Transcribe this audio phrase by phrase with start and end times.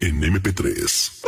[0.00, 1.24] en MP3.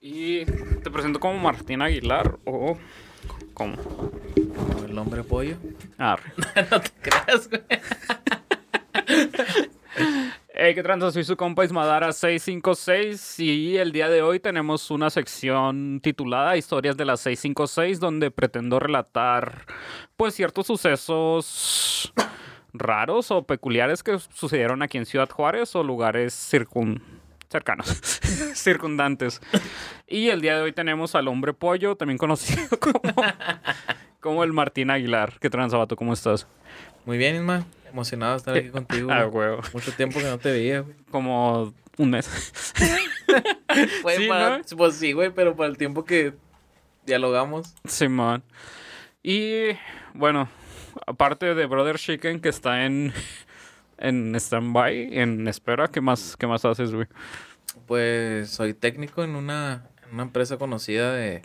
[0.00, 2.78] Y te presento como Martín Aguilar o
[3.54, 3.76] como
[4.86, 5.56] el hombre pollo.
[5.98, 6.32] Arre.
[6.70, 7.62] no te creas, güey.
[10.58, 11.10] Hey, ¿qué tranza?
[11.10, 16.96] Soy su compa Ismadara 656 y el día de hoy tenemos una sección titulada Historias
[16.96, 19.66] de la 656 donde pretendo relatar
[20.16, 22.12] pues ciertos sucesos
[22.78, 27.02] raros o peculiares que sucedieron aquí en Ciudad Juárez o lugares circun
[27.48, 27.88] cercanos,
[28.54, 29.40] circundantes.
[30.06, 33.00] Y el día de hoy tenemos al hombre pollo, también conocido como,
[34.20, 35.34] como el Martín Aguilar.
[35.40, 35.96] ¿Qué tranza, vato?
[35.96, 36.46] ¿Cómo estás?
[37.04, 37.64] Muy bien, Isma.
[37.90, 39.08] Emocionado de estar aquí contigo.
[39.12, 39.60] Ah, huevo.
[39.72, 40.96] Mucho tiempo que no te veía, güey.
[41.10, 42.28] Como un mes.
[44.02, 44.64] Güey, Sí, para- ¿no?
[44.76, 46.34] Pues sí, güey, pero para el tiempo que
[47.06, 47.74] dialogamos.
[47.84, 48.42] Simón.
[49.22, 49.68] Y
[50.14, 50.48] bueno,
[51.06, 53.12] aparte de Brother Chicken que está en
[53.98, 57.06] en stand-by, en espera, ¿qué más, qué más haces, güey?
[57.86, 61.42] Pues soy técnico en una, en una empresa conocida de,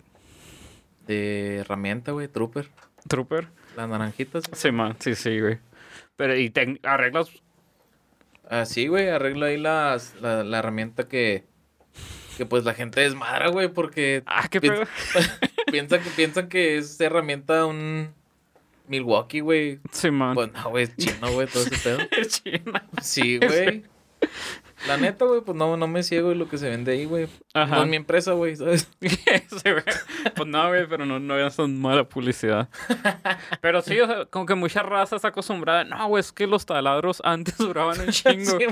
[1.06, 2.68] de herramienta, güey, Trooper.
[3.08, 3.48] Trooper.
[3.76, 4.44] Las naranjitas.
[4.52, 5.58] Simón, sí, sí, güey.
[6.16, 7.30] Pero y arreglas
[8.50, 11.44] Ah, sí, güey, arreglo ahí las, la, la herramienta que,
[12.36, 14.82] que pues la gente desmadra, güey, porque Ah, qué pi- pedo.
[15.72, 18.12] piensan que piensan que es herramienta un
[18.86, 19.80] Milwaukee, güey.
[19.90, 20.34] Simón.
[20.34, 21.98] Pues no, güey, es chino, güey, todo ese pedo.
[22.28, 22.84] China.
[23.00, 23.84] Sí, güey.
[24.86, 27.28] La neta, güey, pues no, no me ciego de lo que se vende ahí, güey.
[27.54, 27.76] Ajá.
[27.76, 28.88] No es mi empresa, güey, ¿sabes?
[29.00, 29.84] Sí, güey.
[30.34, 32.68] Pues no, güey, pero no, no es tan mala publicidad.
[33.60, 35.84] Pero sí, o sea, como que mucha raza está acostumbrada.
[35.84, 38.58] No, güey, es que los taladros antes duraban un chingo.
[38.58, 38.66] Sí,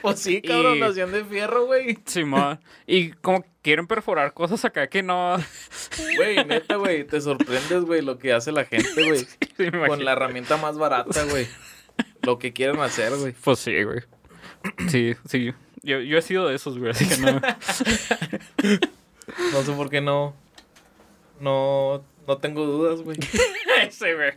[0.00, 1.98] pues sí, cabrón, Y- de fierro, güey.
[2.06, 2.58] Simón.
[2.86, 5.36] Y como quieren perforar cosas acá que no.
[6.16, 9.26] Güey, neta, güey, te sorprendes, güey, lo que hace la gente, güey.
[9.56, 11.46] Sí, Con la herramienta más barata, güey.
[12.22, 13.32] Lo que quieren hacer, güey.
[13.32, 14.00] Pues sí, güey.
[14.88, 15.52] Sí, sí.
[15.82, 17.40] Yo, yo he sido de esos, güey, así que no.
[19.52, 20.34] No sé por qué no.
[21.40, 22.04] No.
[22.26, 23.16] No tengo dudas, güey.
[23.90, 24.32] Sí, güey.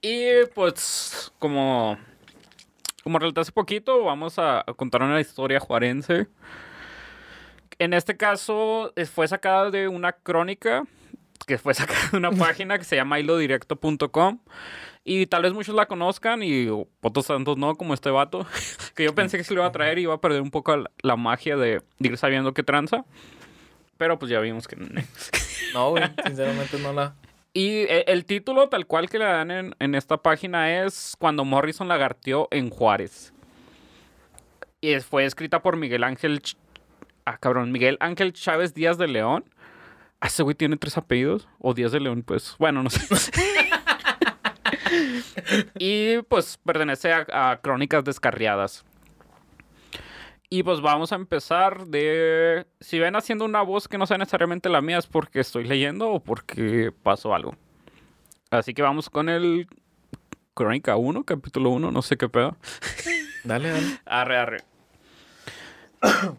[0.00, 1.98] Y pues, como.
[3.04, 6.28] Como relaté hace poquito, vamos a, a contar una historia juarense.
[7.78, 10.84] En este caso, eh, fue sacada de una crónica
[11.46, 14.40] que fue sacada de una página que se llama hilodirecto.com.
[15.04, 16.68] Y tal vez muchos la conozcan y
[17.00, 18.46] otros tantos no, como este vato.
[18.94, 20.76] Que yo pensé que se lo iba a traer y iba a perder un poco
[20.76, 23.04] la, la magia de, de ir sabiendo qué tranza.
[23.96, 24.76] Pero pues ya vimos que...
[25.74, 27.14] No, güey, sinceramente no la.
[27.52, 31.44] Y e- el título tal cual que le dan en, en esta página es Cuando
[31.44, 33.32] Morrison lagarteó en Juárez.
[34.80, 36.42] Y fue escrita por Miguel Ángel...
[36.42, 36.56] Ch-
[37.28, 39.44] Ah, cabrón, Miguel Ángel Chávez Díaz de León.
[40.18, 41.46] Ah, ese güey tiene tres apellidos.
[41.58, 42.56] O Díaz de León, pues.
[42.58, 43.02] Bueno, no sé.
[45.78, 48.86] y pues pertenece a, a Crónicas Descarriadas.
[50.48, 52.66] Y pues vamos a empezar de...
[52.80, 56.10] Si ven haciendo una voz que no sea necesariamente la mía es porque estoy leyendo
[56.10, 57.56] o porque pasó algo.
[58.50, 59.68] Así que vamos con el...
[60.54, 62.56] Crónica 1, capítulo 1, no sé qué pedo.
[63.44, 64.00] Dale, dale.
[64.06, 64.77] Arre, arre.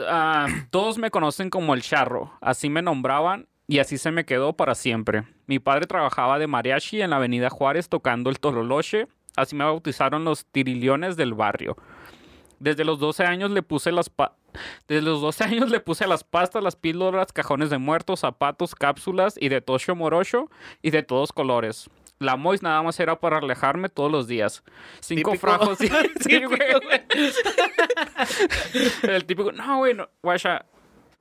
[0.07, 4.53] Ah, todos me conocen como el charro, así me nombraban y así se me quedó
[4.53, 5.23] para siempre.
[5.47, 10.23] Mi padre trabajaba de mariachi en la avenida Juárez tocando el tololoche, así me bautizaron
[10.23, 11.77] los tiriliones del barrio.
[12.59, 14.09] Desde los 12 años le puse las
[14.87, 19.35] desde los 12 años le puse las pastas, las píldoras, cajones de muertos, zapatos, cápsulas
[19.39, 20.49] y de tocho morocho
[20.81, 21.89] y de todos colores.
[22.19, 24.61] La Mois nada más era para alejarme todos los días.
[24.99, 25.47] Cinco Típico.
[25.47, 25.77] frajos.
[25.77, 25.87] Sí,
[26.45, 26.59] güey.
[29.03, 30.65] El típico, no, güey, no, guacha,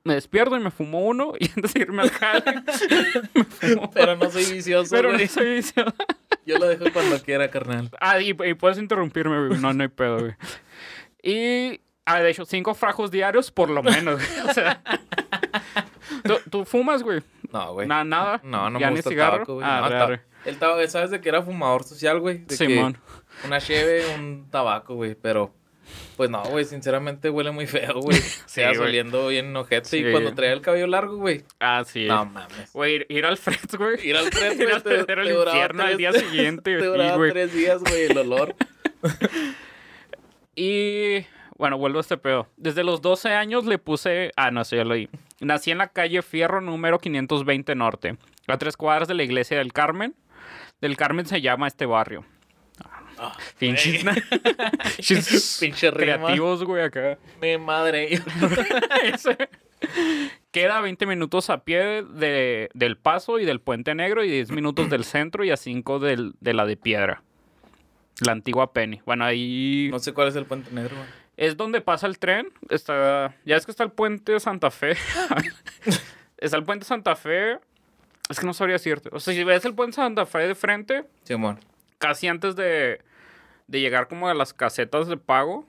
[0.03, 2.63] me despierto y me fumo uno y antes de irme al jale,
[3.33, 3.91] me fumo.
[3.93, 5.21] Pero no soy vicioso, Pero güey.
[5.23, 5.93] no soy vicioso.
[6.45, 7.89] Yo lo dejo cuando quiera, carnal.
[7.99, 9.59] Ah, y, y puedes interrumpirme, güey.
[9.59, 10.33] No, no hay pedo, güey.
[11.21, 14.49] Y, ah, de hecho, cinco frajos diarios por lo menos, güey.
[14.49, 14.81] O sea,
[16.23, 17.21] ¿tú, tú fumas, güey?
[17.51, 17.87] No, güey.
[17.87, 18.39] Na- nada.
[18.43, 19.31] No, no ¿Ya me ni gusta el cigarro?
[19.33, 19.65] tabaco, güey.
[19.67, 20.28] Ah, No.
[20.45, 22.39] El tabaco, ¿sabes de que era fumador social, güey?
[22.39, 22.93] De Simón.
[22.93, 25.53] que una cheve, un tabaco, güey, pero...
[26.17, 28.17] Pues no, güey, sinceramente huele muy feo, güey.
[28.45, 29.89] Se va oliendo bien ojete.
[29.89, 29.97] Sí.
[29.97, 31.43] Y cuando traía el cabello largo, güey.
[31.59, 32.05] Ah, sí.
[32.05, 32.73] No mames.
[32.73, 34.07] Güey, ir, ir al Fred, güey.
[34.07, 36.77] Ir al Fred, Ir güey, al te, infierno al día siguiente.
[36.77, 38.55] Te duraba tres días, güey, el olor.
[40.55, 41.25] Y
[41.57, 42.47] bueno, vuelvo a este pedo.
[42.57, 44.31] Desde los 12 años le puse.
[44.35, 45.09] Ah, no, eso ya lo oí.
[45.39, 48.17] Nací en la calle Fierro número 520 Norte,
[48.47, 50.15] a tres cuadras de la iglesia del Carmen.
[50.81, 52.25] Del Carmen se llama este barrio.
[53.57, 54.05] Pinches
[55.59, 57.17] Pinche creativos, güey, acá.
[57.41, 58.21] Mi madre.
[60.51, 64.51] Queda a 20 minutos a pie de, del Paso y del Puente Negro y 10
[64.51, 67.23] minutos del centro y a 5 del, de la de Piedra.
[68.25, 69.01] La antigua Penny.
[69.05, 71.07] Bueno, ahí No sé cuál es el puente negro, güey.
[71.37, 72.49] Es donde pasa el tren.
[72.69, 74.97] Está, ya es que está el puente Santa Fe.
[76.37, 77.59] está el puente Santa Fe.
[78.29, 79.09] Es que no sabría decirte.
[79.11, 81.59] O sea, si ves el puente Santa Fe de frente, Simón.
[81.97, 83.01] casi antes de,
[83.67, 85.65] de llegar como a las casetas de pago,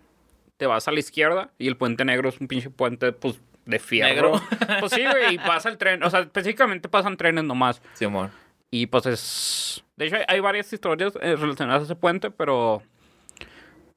[0.59, 3.79] te vas a la izquierda y el puente negro es un pinche puente, pues, de
[3.79, 4.33] fierro.
[4.33, 4.43] Negro.
[4.81, 6.03] Pues sí, güey, y pasa el tren.
[6.03, 7.81] O sea, específicamente pasan trenes nomás.
[7.95, 8.31] Simón.
[8.71, 9.85] Y pues es...
[9.97, 12.83] De hecho, hay, hay varias historias eh, relacionadas a ese puente, pero...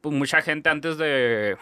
[0.01, 1.57] Pues mucha gente antes de...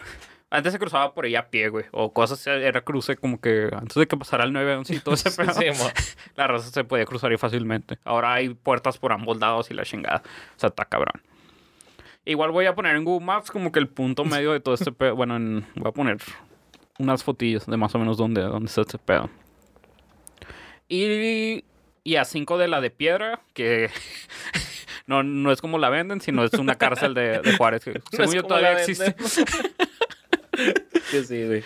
[0.54, 1.86] Antes se cruzaba por ahí a pie, güey.
[1.92, 5.30] O cosas, era cruce como que antes de que pasara el 911 y todo ese
[5.36, 5.54] pedo.
[5.54, 5.90] Simón.
[6.36, 7.98] La raza se podía cruzar ahí fácilmente.
[8.04, 10.22] Ahora hay puertas por ambos lados y la chingada.
[10.56, 11.22] O sea, está cabrón.
[12.26, 14.92] Igual voy a poner en Google Maps como que el punto medio de todo este
[14.92, 15.16] pedo.
[15.16, 16.18] Bueno, en- voy a poner
[16.98, 19.30] unas fotillas de más o menos dónde, dónde está este pedo.
[20.88, 21.64] Y,
[22.04, 23.88] y a 5 de la de piedra, que
[25.06, 27.84] no, no es como la venden, sino es una cárcel de, de Juárez.
[27.84, 29.16] Que, No según yo todavía existe.
[31.10, 31.62] Que sí, güey.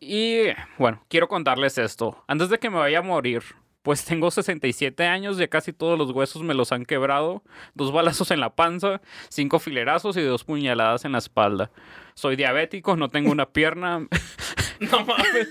[0.00, 0.48] Y
[0.78, 2.22] bueno, quiero contarles esto.
[2.26, 3.42] Antes de que me vaya a morir,
[3.82, 7.42] pues tengo 67 años, ya casi todos los huesos me los han quebrado,
[7.74, 11.70] dos balazos en la panza, cinco filerazos y dos puñaladas en la espalda.
[12.14, 14.06] Soy diabético, no tengo una pierna.
[14.78, 15.48] No mames.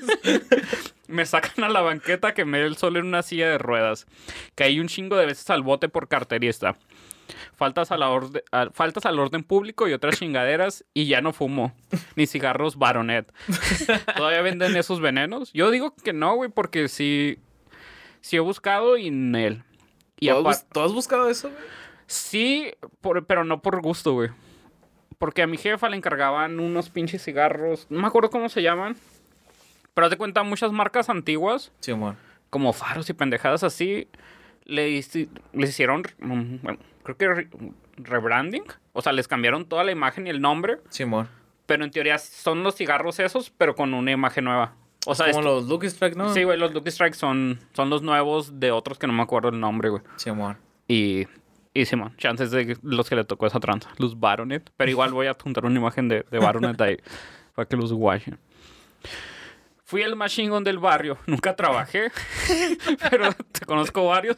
[1.08, 4.06] Me sacan a la banqueta que me dé el sol en una silla de ruedas.
[4.54, 6.76] Caí un chingo de veces al bote por carterista.
[7.56, 11.34] Faltas, a la orde- a- faltas al orden público y otras chingaderas y ya no
[11.34, 11.74] fumo.
[12.16, 13.32] Ni cigarros baronet.
[14.18, 15.52] ¿Todavía venden esos venenos?
[15.54, 17.40] Yo digo que no, güey, porque sí,
[18.22, 19.64] sí he buscado y en él.
[20.20, 21.62] Y ¿Tú has, tú has buscado eso, güey?
[22.08, 24.30] Sí, por- pero no por gusto, güey.
[25.18, 27.88] Porque a mi jefa le encargaban unos pinches cigarros.
[27.90, 28.96] No me acuerdo cómo se llaman.
[29.94, 32.18] Pero de cuenta, muchas marcas antiguas, Simón.
[32.50, 34.10] como faros y pendejadas así,
[34.66, 37.50] le, hicieron, mm, bueno, creo que re-
[37.96, 38.64] rebranding.
[38.92, 40.80] O sea, les cambiaron toda la imagen y el nombre.
[40.90, 41.30] Simón.
[41.66, 44.74] Pero en teoría son los cigarros esos, pero con una imagen nueva.
[45.08, 46.34] O sea, Como los Lucky Strike, ¿no?
[46.34, 49.50] sí, güey, los Lucky Strike son, son los nuevos de otros que no me acuerdo
[49.50, 50.02] el nombre, güey.
[50.18, 50.58] Simón.
[50.88, 51.28] Y,
[51.74, 54.72] y Simón, chances de los que le tocó esa tranza, los Baronet.
[54.78, 56.98] Pero igual voy a juntar una imagen de, de Baronet ahí
[57.56, 58.38] para que los guachen.
[59.84, 61.20] Fui el más chingón del barrio.
[61.28, 62.12] Nunca trabajé,
[63.12, 64.36] pero te conozco varios.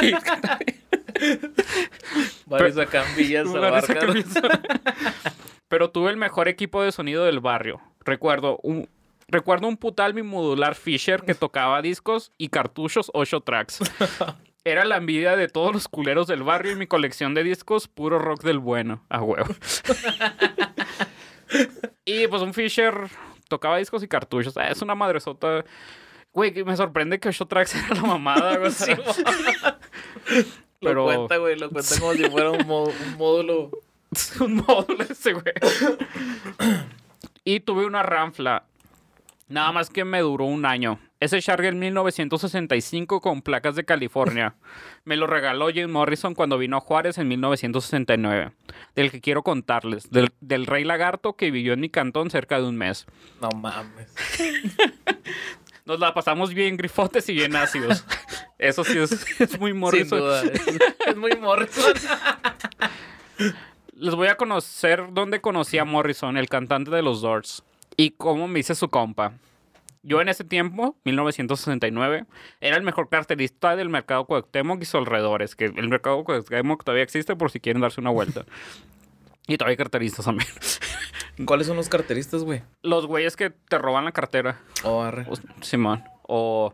[0.00, 0.12] Y-
[2.46, 4.04] Varios acá en Villas varios Abarca.
[4.04, 4.60] acá-
[5.68, 7.80] pero tuve el mejor equipo de sonido del barrio.
[8.04, 8.88] Recuerdo un,
[9.28, 13.78] recuerdo un putal modular Fisher que tocaba discos y cartuchos 8 tracks.
[14.66, 18.18] Era la envidia de todos los culeros del barrio y mi colección de discos, puro
[18.18, 19.54] rock del bueno, a huevo.
[22.06, 22.94] y pues un Fisher
[23.48, 24.56] tocaba discos y cartuchos.
[24.56, 25.64] Ah, es una madresota.
[26.32, 28.72] Güey, me sorprende que 8 tracks era la mamada, güey.
[30.84, 31.58] O sea, Lo Pero- cuenta, güey.
[31.58, 32.66] Lo cuenta como si fuera un,
[33.18, 33.70] módulo.
[34.40, 35.44] Un módulo ese, güey.
[37.44, 38.64] y tuve una ranfla.
[39.48, 40.98] Nada más que me duró un año.
[41.20, 44.54] Ese Charger 1965 con placas de California.
[45.04, 48.52] Me lo regaló Jim Morrison cuando vino a Juárez en 1969.
[48.94, 50.10] Del que quiero contarles.
[50.10, 53.06] Del, del rey lagarto que vivió en mi cantón cerca de un mes.
[53.40, 54.08] No mames.
[55.84, 58.04] Nos la pasamos bien grifotes y bien ácidos.
[58.58, 60.18] Eso sí es, es muy Sin Morrison.
[60.18, 60.42] duda.
[60.42, 60.62] Es,
[61.06, 61.92] es muy Morrison.
[63.92, 67.62] Les voy a conocer dónde conocí a Morrison, el cantante de los Doors,
[67.96, 69.34] y cómo me hice su compa.
[70.02, 72.26] Yo en ese tiempo, 1969,
[72.60, 77.04] era el mejor carterista del mercado Cuauhtémoc y sus alrededores, que el mercado Cuauhtémoc todavía
[77.04, 78.44] existe por si quieren darse una vuelta.
[79.46, 80.48] Y todavía hay carteristas también.
[81.46, 82.62] ¿Cuáles son los carteristas, güey?
[82.82, 84.60] Los güeyes que te roban la cartera.
[84.84, 85.26] Oh, arre.
[85.28, 86.04] O- Simón.
[86.22, 86.72] O.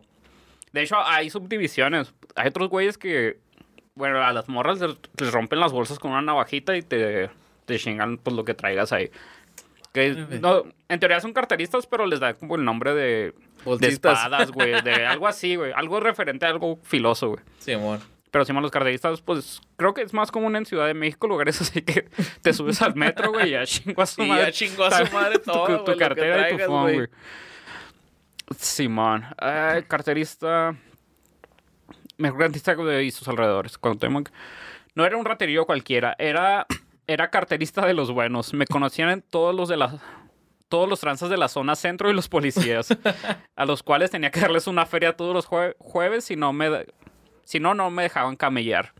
[0.71, 2.13] De hecho, hay subdivisiones.
[2.35, 3.39] Hay otros güeyes que.
[3.95, 7.29] Bueno, a las morras les, rompen las bolsas con una navajita y te,
[7.65, 9.11] te chingan pues, lo que traigas ahí.
[9.93, 13.33] Que no, en teoría son carteristas, pero les da como el nombre de,
[13.79, 14.81] de espadas, güey.
[14.81, 15.73] De algo así, güey.
[15.73, 17.43] Algo referente a algo filoso, güey.
[17.57, 17.99] Simón.
[18.31, 21.59] Pero Simón, los carteristas, pues creo que es más común en Ciudad de México, lugares
[21.61, 22.07] así que
[22.41, 24.43] te subes al metro, güey, y ya chingo a su Y madre.
[24.45, 27.07] ya chingó a su madre Tu- todo, tu, que cartera y tu phone, güey.
[28.57, 29.25] Simón.
[29.87, 30.75] Carterista.
[32.17, 33.77] Mejor carterista de sus alrededores.
[33.77, 34.29] Cuauhtémoc.
[34.95, 36.15] No era un raterío cualquiera.
[36.19, 36.65] Era,
[37.07, 38.53] era carterista de los buenos.
[38.53, 39.97] Me conocían en todos los de la.
[40.69, 42.97] Todos los tranzas de la zona centro y los policías,
[43.57, 46.85] a los cuales tenía que darles una feria todos los jue- jueves si no me,
[47.51, 48.93] si no, no me dejaban camellar.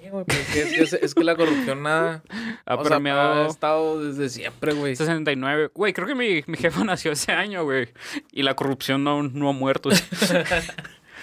[0.00, 2.22] Sí, güey, pues es, que, es, es que la corrupción ha,
[2.64, 4.96] Ha o sea, ha estado desde siempre, güey.
[4.96, 5.70] 69.
[5.74, 7.90] Güey, creo que mi, mi jefa nació ese año, güey.
[8.32, 9.90] Y la corrupción no, no ha muerto.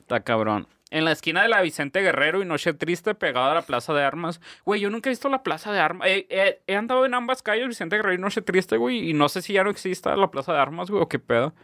[0.00, 0.68] Está cabrón.
[0.90, 4.04] En la esquina de la Vicente Guerrero y Noche Triste, pegada a la Plaza de
[4.04, 4.42] Armas.
[4.66, 6.08] Güey, yo nunca he visto la Plaza de Armas.
[6.08, 9.08] Eh, eh, he andado en ambas calles, Vicente Guerrero y Noche Triste, güey.
[9.08, 11.54] Y no sé si ya no exista la Plaza de Armas, güey, o qué pedo.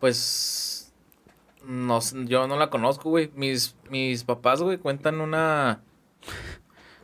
[0.00, 0.77] Pues.
[1.68, 3.30] No, yo no la conozco, güey.
[3.34, 5.82] Mis, mis papás, güey, cuentan una.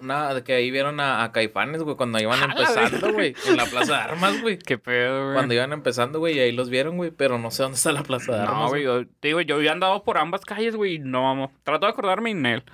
[0.00, 3.35] Una de que ahí vieron a, a Caifanes, güey, cuando iban ¡A la empezando, güey.
[3.47, 4.59] En la Plaza de Armas, güey.
[4.66, 5.35] Qué pedo, güey.
[5.35, 7.11] Cuando iban empezando, güey, y ahí los vieron, güey.
[7.11, 8.59] Pero no sé dónde está la Plaza de Armas.
[8.59, 11.50] No, güey, yo, te digo, yo he andado por ambas calles, güey, no, vamos.
[11.62, 12.64] Trato de acordarme en él.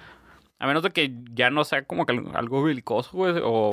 [0.61, 3.71] A menos de que ya no sea como que al- algo belicoso, güey, o...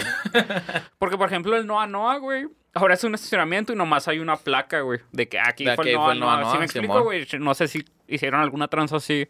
[1.00, 2.48] Porque, por ejemplo, el Noa Noa, güey,
[2.82, 5.86] ahora es un estacionamiento y nomás hay una placa, güey, de que aquí De fue
[5.86, 6.52] aquí el fue.
[6.52, 7.28] ¿Sí me explico, güey?
[7.40, 9.28] No sé si hicieron alguna tranza así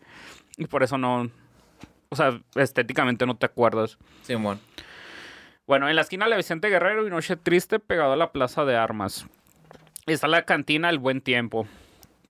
[0.58, 1.30] y por eso no...
[2.10, 3.98] O sea, estéticamente no te acuerdas.
[4.22, 4.60] Simón.
[5.66, 8.78] Bueno, en la esquina de Vicente Guerrero y Noche Triste, pegado a la Plaza de
[8.78, 9.28] Armas.
[10.06, 11.68] Está la cantina El Buen Tiempo.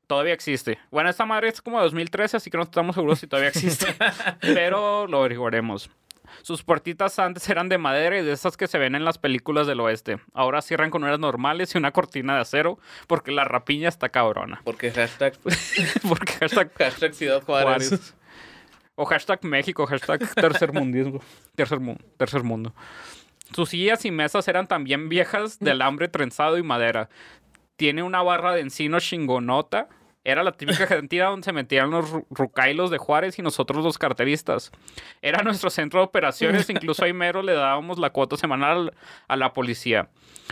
[0.08, 0.80] Todavía existe.
[0.90, 3.86] Bueno, esta madre es como 2013, así que no estamos seguros si todavía existe.
[4.42, 5.92] pero lo averiguaremos.
[6.42, 9.68] Sus puertitas antes eran de madera y de esas que se ven en las películas
[9.68, 10.20] del oeste.
[10.34, 14.62] Ahora cierran con unas normales y una cortina de acero porque la rapiña está cabrona.
[14.64, 15.34] Porque hashtag,
[16.08, 17.90] porque hashtag hashtag Ciudad Juárez.
[17.90, 18.16] Juárez.
[18.96, 21.20] O hashtag México, hashtag tercer mundismo.
[21.56, 22.74] Tercer, mu- tercer mundo.
[23.54, 27.08] Sus sillas y mesas eran también viejas de alambre trenzado y madera.
[27.76, 29.88] Tiene una barra de encino chingonota.
[30.28, 33.98] Era la típica cantina donde se metían los ru- rucailos de Juárez y nosotros los
[33.98, 34.72] carteristas.
[35.22, 36.70] Era nuestro centro de operaciones.
[36.70, 38.94] Incluso ahí mero le dábamos la cuota semanal
[39.30, 40.10] a la policía.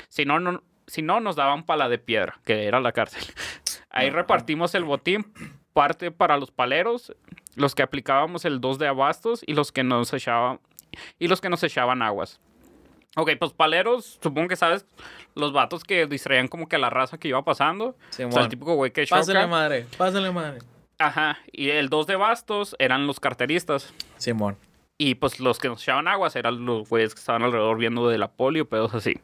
[0.07, 3.25] Si no, no, si no nos daban pala de piedra, que era la cárcel.
[3.89, 5.25] Ahí repartimos el botín,
[5.73, 7.13] parte para los paleros,
[7.55, 10.61] los que aplicábamos el 2 de abastos y los que nos echaban
[11.19, 12.39] y los que nos echaban aguas.
[13.15, 14.85] Ok, pues paleros, supongo que sabes,
[15.35, 17.95] los vatos que distraían como que a la raza que iba pasando.
[18.09, 19.21] O sea, el típico güey que choca.
[19.21, 20.59] Pásale madre, pásale madre.
[20.97, 23.93] Ajá, y el 2 de bastos eran los carteristas.
[24.17, 24.57] Simón.
[24.97, 28.17] Y pues los que nos echaban aguas eran los güeyes que estaban alrededor viendo de
[28.17, 29.19] la polio, pedos así.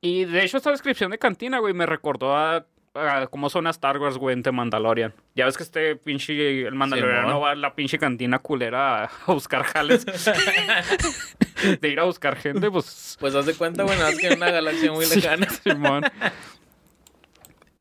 [0.00, 3.76] Y de hecho, esta descripción de cantina, güey, me recordó a, a cómo son las
[3.76, 5.14] Star Wars, güey, en Mandalorian.
[5.34, 7.42] Ya ves que este pinche, el Mandaloriano Simón.
[7.42, 10.04] va a la pinche cantina culera a, buscar jales.
[11.80, 13.16] de ir a buscar gente, pues.
[13.18, 15.48] Pues haz de cuenta, bueno, es que en una galaxia muy Sí, lejana.
[15.48, 16.04] Simón.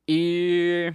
[0.05, 0.87] Y.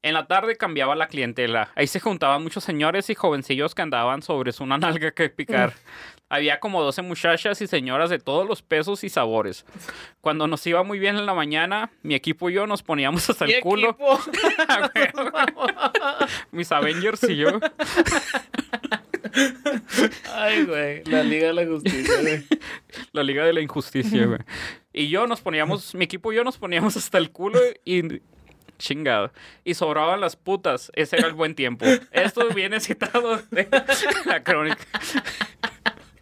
[0.00, 1.70] En la tarde cambiaba la clientela.
[1.74, 5.74] Ahí se juntaban muchos señores y jovencillos que andaban sobre su una nalga que picar.
[6.30, 9.64] Había como 12 muchachas y señoras de todos los pesos y sabores.
[10.20, 13.46] Cuando nos iba muy bien en la mañana, mi equipo y yo nos poníamos hasta
[13.46, 13.90] el culo.
[13.90, 14.20] equipo.
[15.32, 15.66] Huevo.
[16.50, 17.60] Mis Avengers y yo.
[20.34, 21.02] Ay, güey.
[21.04, 22.44] La Liga de la Justicia, güey.
[23.12, 24.40] La Liga de la Injusticia, güey.
[24.92, 28.20] Y yo nos poníamos, mi equipo y yo nos poníamos hasta el culo y
[28.78, 29.32] chingado.
[29.64, 30.90] Y sobraban las putas.
[30.94, 31.84] Ese era el buen tiempo.
[32.10, 33.68] Esto viene citado de
[34.24, 34.84] la crónica.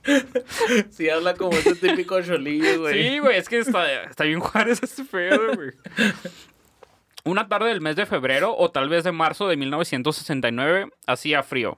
[0.91, 3.03] Sí, habla como ese típico cholillo, güey.
[3.03, 5.71] Sí, güey, es que está, está bien Juárez este pedo, güey.
[7.25, 11.77] Una tarde del mes de febrero o tal vez de marzo de 1969 hacía frío.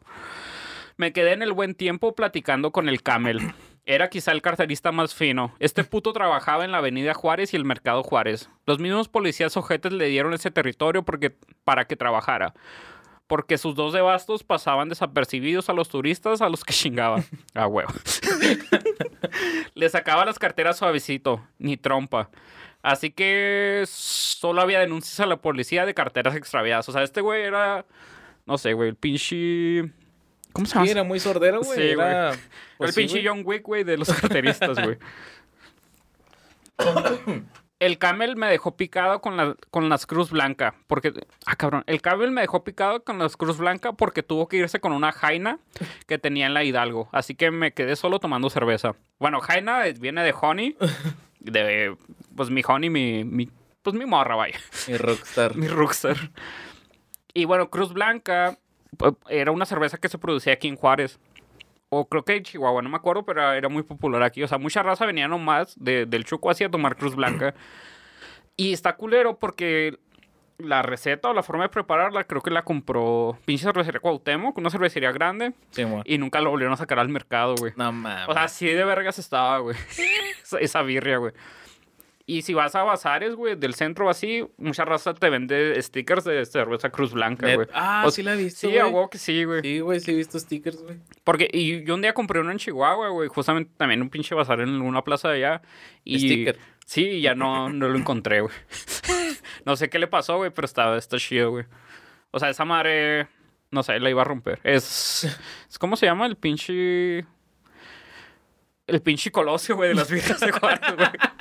[0.97, 3.55] Me quedé en el buen tiempo platicando con el Camel.
[3.87, 5.55] Era quizá el carterista más fino.
[5.61, 8.51] Este puto trabajaba en la avenida Juárez y el mercado Juárez.
[8.67, 12.53] Los mismos policías ojetes le dieron ese territorio porque, para que trabajara.
[13.29, 17.25] Porque sus dos de bastos pasaban desapercibidos a los turistas a los que chingaban.
[17.55, 17.93] A huevo.
[19.75, 22.31] Le sacaba las carteras suavecito, ni trompa.
[22.83, 26.89] Así que solo había denuncias a la policía de carteras extraviadas.
[26.89, 27.85] O sea, este güey era,
[28.47, 29.93] no sé, güey, el pinche...
[30.53, 30.87] ¿Cómo se llama?
[30.87, 31.79] Sí, era muy sordero, güey.
[31.79, 32.09] Sí, güey.
[32.09, 32.33] era...
[32.79, 33.27] pues el sí, pinche güey.
[33.27, 34.99] John Wick, güey, de los carteristas, güey.
[37.81, 40.75] El camel me dejó picado con, la, con las cruz blanca.
[40.89, 41.13] Porque.
[41.47, 41.85] Ah, cabrón.
[41.87, 45.13] El camel me dejó picado con las cruz blanca porque tuvo que irse con una
[45.13, 45.59] jaina
[46.09, 47.09] que tenía en la Hidalgo.
[47.13, 48.97] Así que me quedé solo tomando cerveza.
[49.21, 50.77] Bueno, jaina eh, viene de honey.
[51.41, 51.97] De.
[52.35, 53.25] Pues mi honey, mi.
[53.25, 53.49] mi
[53.83, 54.59] pues mi morra, vaya.
[54.89, 55.55] Mi rockstar.
[55.57, 56.17] Mi rockstar.
[57.33, 58.59] Y bueno, Cruz Blanca
[58.97, 61.21] pu- era una cerveza que se producía aquí en Juárez.
[61.91, 64.43] O creo que en Chihuahua, no me acuerdo, pero era muy popular aquí.
[64.43, 67.55] O sea, mucha raza venía nomás de, del Chuco así a tomar Cruz Blanca.
[68.57, 69.99] y está culero porque
[70.59, 74.71] la receta o la forma de prepararla creo que la compró pinche cervecería Cuauhtémoc, una
[74.71, 75.53] cervecería grande.
[75.71, 75.85] Sí.
[76.05, 77.73] Y nunca lo volvieron a sacar al mercado, güey.
[77.77, 78.29] No mames.
[78.29, 79.77] O sea, así de vergas estaba, güey.
[80.43, 81.33] esa, esa birria, güey.
[82.31, 86.45] Y si vas a bazares, güey, del centro así, mucha raza te vende stickers de
[86.45, 87.67] cerveza Cruz Blanca, güey.
[87.73, 89.63] Ah, O- sí la he visto, Sí, a que sí, güey.
[89.63, 90.99] Sí, güey, sí he visto stickers, güey.
[91.25, 94.61] Porque, y yo un día compré uno en Chihuahua, güey, justamente también un pinche bazar
[94.61, 95.63] en una plaza de allá.
[96.05, 96.59] Y, Sticker.
[96.85, 98.53] Sí, ya no, no lo encontré, güey.
[99.65, 101.65] no sé qué le pasó, güey, pero está, está chido, güey.
[102.31, 103.29] O sea, esa madre,
[103.71, 104.61] no sé, la iba a romper.
[104.65, 105.25] Es,
[105.67, 106.27] es ¿cómo se llama?
[106.27, 107.25] El pinche...
[108.87, 111.09] El pinche colosio, güey, de las viejas de Juárez, güey.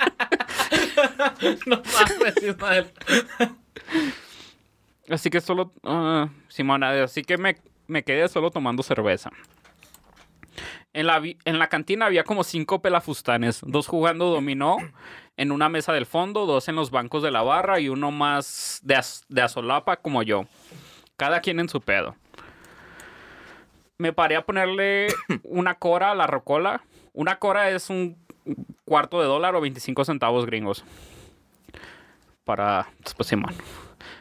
[1.66, 2.92] no mames, Ismael.
[5.10, 5.72] Así que solo...
[6.48, 7.56] Simona, así que me,
[7.86, 9.30] me quedé solo tomando cerveza.
[10.92, 14.78] En la, en la cantina había como cinco pelafustanes, dos jugando dominó
[15.36, 18.80] en una mesa del fondo, dos en los bancos de la barra y uno más
[18.82, 20.46] de, az- de azolapa como yo.
[21.16, 22.16] Cada quien en su pedo.
[23.98, 25.08] Me paré a ponerle
[25.44, 26.82] una cora a la rocola.
[27.12, 28.16] Una cora es un
[28.84, 30.84] cuarto de dólar o 25 centavos gringos.
[32.48, 32.88] Para...
[33.14, 33.54] Pues, Simón.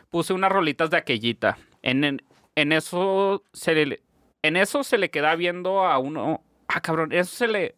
[0.10, 1.58] Puse unas rolitas de aquellita.
[1.82, 2.22] En, en,
[2.56, 4.02] en eso se le...
[4.42, 6.44] En eso se le queda viendo a uno...
[6.68, 7.14] Ah, cabrón.
[7.14, 7.76] Eso se le...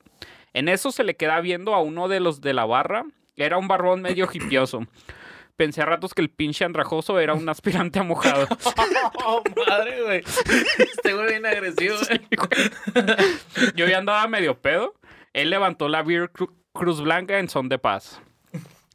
[0.54, 3.06] En eso se le queda viendo a uno de los de la barra.
[3.36, 4.88] Era un barbón medio hipioso.
[5.56, 8.48] Pensé a ratos que el pinche andrajoso era un aspirante a mojado.
[9.26, 10.24] Oh, madre, güey.
[10.80, 12.22] Este güey bien agresivo, güey.
[13.76, 14.96] Yo ya andaba medio pedo.
[15.34, 18.20] Él levantó la Beer Cru- Cruz Blanca en son de paz.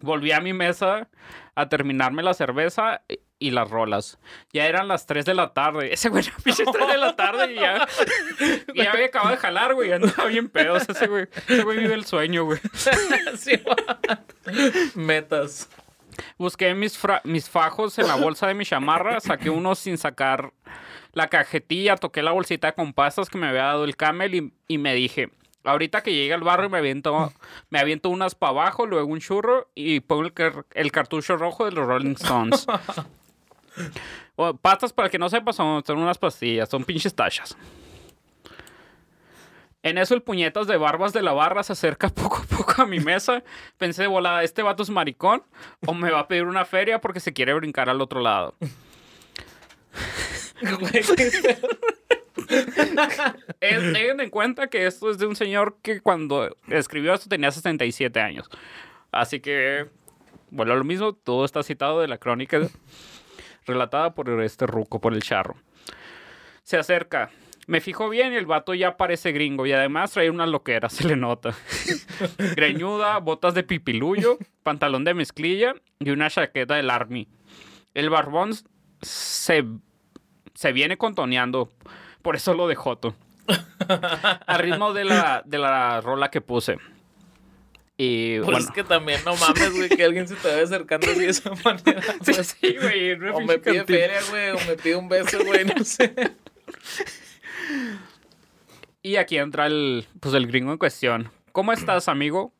[0.00, 1.08] Volví a mi mesa
[1.54, 4.18] a terminarme la cerveza y- las rolas.
[4.54, 5.92] Ya eran las 3 de la tarde.
[5.92, 7.86] Ese güey pinche 3 de la tarde y ya,
[8.72, 9.92] y ya había acabado de jalar, güey.
[9.92, 10.74] Andaba bien pedo.
[10.74, 12.58] O sea, ese güey, ese güey vive el sueño, güey.
[13.36, 13.60] Sí.
[14.94, 15.68] Metas.
[16.38, 20.52] Busqué mis, fra- mis fajos en la bolsa de mi chamarra, saqué uno sin sacar
[21.12, 24.78] la cajetilla, toqué la bolsita con pastas que me había dado el camel y, y
[24.78, 25.30] me dije,
[25.64, 27.32] ahorita que llegue al barrio me aviento,
[27.70, 31.64] me aviento unas para abajo, luego un churro y pongo el, car- el cartucho rojo
[31.64, 32.66] de los Rolling Stones.
[34.36, 37.56] O, pastas, para el que no sepa, son, son unas pastillas, son pinches tachas.
[39.82, 42.86] En eso el puñetas de barbas de la barra se acerca poco a poco a
[42.86, 43.42] mi mesa.
[43.78, 45.42] Pensé volada, ¿este vato es maricón?
[45.86, 48.54] ¿O me va a pedir una feria porque se quiere brincar al otro lado?
[53.60, 57.50] Es- Tengan en cuenta que esto es de un señor que cuando escribió esto tenía
[57.50, 58.48] 67 años.
[59.12, 59.86] Así que,
[60.50, 62.60] bueno, lo mismo, todo está citado de la crónica
[63.66, 65.56] relatada por este ruco, por el charro.
[66.62, 67.30] Se acerca.
[67.66, 71.08] Me fijo bien y el vato ya parece gringo y además trae una loquera, se
[71.08, 71.54] le nota.
[72.56, 77.26] Greñuda, botas de pipiluyo, pantalón de mezclilla y una chaqueta del army.
[77.94, 78.50] El barbón
[79.00, 79.64] se,
[80.54, 81.70] se viene contoneando,
[82.24, 83.14] por eso lo de Joto.
[84.46, 86.78] Al ritmo de la, de la rola que puse.
[87.96, 91.06] Y Pues bueno, es que también no mames, güey, que alguien se te vaya acercando
[91.08, 92.02] así de esa manera.
[92.22, 92.44] sí, güey.
[92.44, 93.98] sí, güey, una O me pide cantina.
[93.98, 96.12] feria, güey, o me pide un beso, güey, no sé.
[99.02, 101.30] Y aquí entra el, pues el gringo en cuestión.
[101.52, 102.52] ¿Cómo estás, amigo?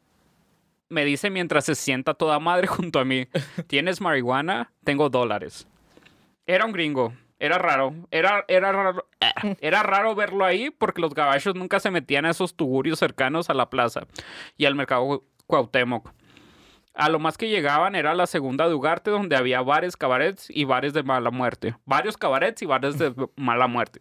[0.90, 3.26] Me dice mientras se sienta toda madre junto a mí.
[3.66, 4.70] ¿Tienes marihuana?
[4.84, 5.66] Tengo dólares.
[6.46, 7.14] Era un gringo.
[7.44, 7.92] Era raro.
[8.10, 9.06] Era, era raro.
[9.60, 13.54] Era raro verlo ahí porque los gabachos nunca se metían a esos tugurios cercanos a
[13.54, 14.06] la plaza
[14.56, 16.10] y al mercado Cuauhtémoc.
[16.94, 20.64] A lo más que llegaban era la segunda de Ugarte, donde había bares, cabarets y
[20.64, 21.76] bares de mala muerte.
[21.84, 24.00] Varios cabarets y bares de mala muerte.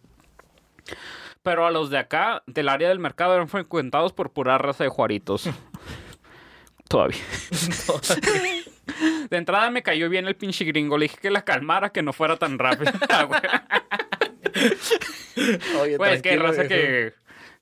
[1.41, 4.89] Pero a los de acá, del área del mercado, eran frecuentados por pura raza de
[4.89, 5.49] juaritos.
[6.88, 7.19] Todavía.
[9.29, 10.97] De entrada me cayó bien el pinche gringo.
[10.97, 12.91] Le dije que la calmara, que no fuera tan rápido.
[13.09, 13.27] Ah.
[15.81, 17.13] Oye, Pues tranquilo, raza que.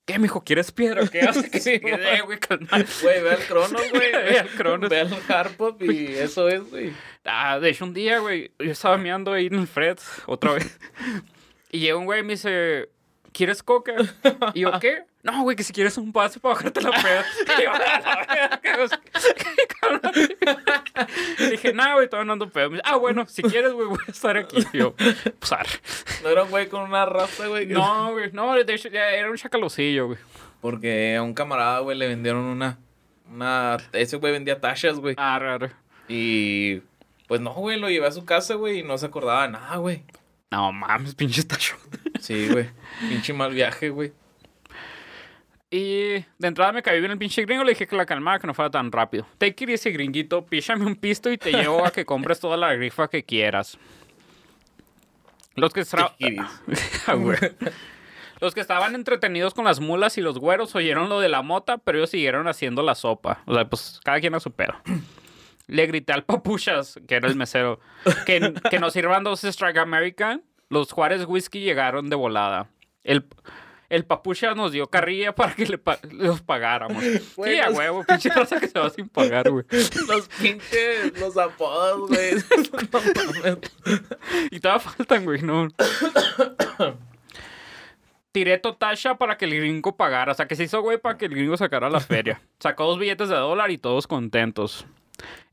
[0.05, 0.43] ¿Qué, mijo?
[0.43, 1.07] ¿Quieres piedra?
[1.07, 1.49] ¿Qué hace?
[1.51, 2.67] Que Sí, güey, calma.
[3.01, 4.11] Güey, ve al Cronos, güey.
[4.11, 4.89] Ve al Cronos.
[4.89, 6.91] Ve al Harpop y eso es, güey.
[7.23, 10.79] Ah, de hecho, un día, güey, yo estaba meando ahí en el Fred, otra vez.
[11.71, 12.89] Y llega un güey y me dice,
[13.31, 13.93] ¿quieres coca?
[14.53, 15.03] Y yo, ¿qué?
[15.23, 17.23] No, güey, que si quieres un pase para bajarte la peda.
[17.59, 20.01] Y yo, "A la verga, qué cabrón".
[21.51, 22.69] Dije, no, güey, todavía no ando pedo.
[22.69, 24.57] Dice, ah, bueno, si quieres, güey, voy a estar aquí.
[24.73, 25.69] Y yo, pues, arre.
[26.23, 27.67] No era un güey con una raza, güey.
[27.67, 30.17] No, güey, no, de hecho, ya era un chacalocillo, güey.
[30.59, 32.79] Porque a un camarada, güey, le vendieron una.
[33.31, 33.77] Una.
[33.93, 35.13] Ese güey vendía tachas, güey.
[35.19, 35.71] Arre, arre.
[36.07, 36.81] Y.
[37.27, 39.77] Pues no, güey, lo llevé a su casa, güey, y no se acordaba de nada,
[39.77, 40.03] güey.
[40.49, 41.77] No mames, pinche tacho.
[42.21, 42.69] Sí, güey.
[43.09, 44.13] Pinche mal viaje, güey.
[45.73, 48.45] Y de entrada me cayó bien el pinche gringo, le dije que la calmara, que
[48.45, 49.25] no fuera tan rápido.
[49.37, 52.73] Take it easy, gringuito, píchame un pisto y te llevo a que compres toda la
[52.73, 53.77] grifa que quieras.
[55.55, 55.83] Los que,
[57.07, 57.17] Ah.
[58.41, 61.77] Los que estaban entretenidos con las mulas y los güeros oyeron lo de la mota,
[61.77, 63.41] pero ellos siguieron haciendo la sopa.
[63.45, 64.73] O sea, pues cada quien a su pedo.
[65.67, 67.79] Le grité al papuchas, que era el mesero,
[68.25, 70.43] que, que nos sirvan dos Strike American.
[70.71, 72.67] Los Juárez Whisky llegaron de volada.
[73.03, 73.25] El,
[73.89, 77.03] el papucha nos dio carrilla para que le pa- los pagáramos.
[77.35, 79.65] Güey, sí, a los- huevo, pinche raza que se va sin pagar, güey.
[80.07, 82.35] Los pinches, los apodos, güey.
[84.51, 85.67] Y todavía faltan, güey, no.
[88.31, 90.31] Tiré Totasha para que el gringo pagara.
[90.31, 92.41] O sea, que se hizo, güey, para que el gringo sacara la feria.
[92.59, 94.85] Sacó dos billetes de dólar y todos contentos.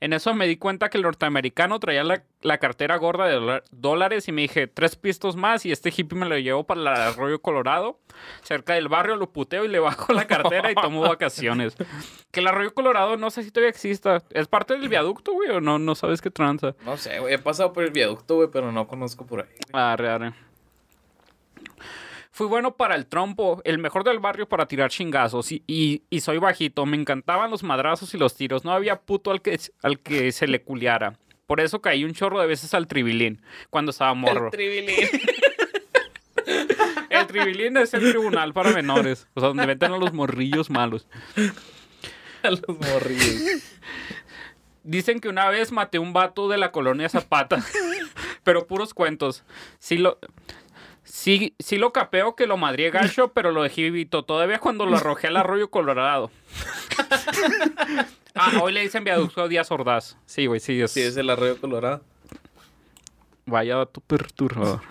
[0.01, 4.29] En eso me di cuenta que el norteamericano traía la, la cartera gorda de dólares
[4.29, 7.41] y me dije, tres pistos más y este hippie me lo llevo para el Arroyo
[7.41, 7.99] Colorado,
[8.43, 11.77] cerca del barrio, lo puteo y le bajo la cartera y tomo vacaciones.
[12.31, 14.23] Que el Arroyo Colorado no sé si todavía exista.
[14.31, 15.79] ¿Es parte del viaducto, güey, o no?
[15.79, 16.75] No sabes qué tranza.
[16.85, 17.33] No sé, güey.
[17.33, 19.49] He pasado por el viaducto, güey, pero no conozco por ahí.
[19.73, 20.35] Arre, arre.
[22.39, 25.51] Fui bueno para el trompo, el mejor del barrio para tirar chingazos.
[25.51, 26.87] Y, y- y soy bajito.
[26.87, 28.65] Me encantaban los madrazos y los tiros.
[28.65, 31.19] No había puto al que, al que se le culiara.
[31.49, 34.45] Por eso caí un chorro de veces al tribilín cuando estaba morro.
[34.47, 35.09] El tribilín.
[37.11, 39.27] El tribilín es el tribunal para menores.
[39.35, 41.09] O sea, donde meten a los morrillos malos.
[42.45, 43.65] A los morrillos.
[44.85, 47.65] Dicen que una vez maté un vato de la colonia Zapata.
[48.45, 49.43] pero puros cuentos.
[49.81, 50.19] Sí lo.
[51.09, 54.25] Sí, sí lo capeo que lo madrié gacho, pero lo dejé vivito.
[54.25, 56.31] Todavía cuando lo arrojé al arroyo Colorado.
[58.35, 60.17] ah, hoy le dicen viaducto Díaz Ordaz.
[60.27, 60.81] Sí, güey, sí.
[60.81, 60.93] Es...
[60.93, 62.03] Sí, es el arroyo colorado.
[63.47, 64.83] Vaya dato perturbador.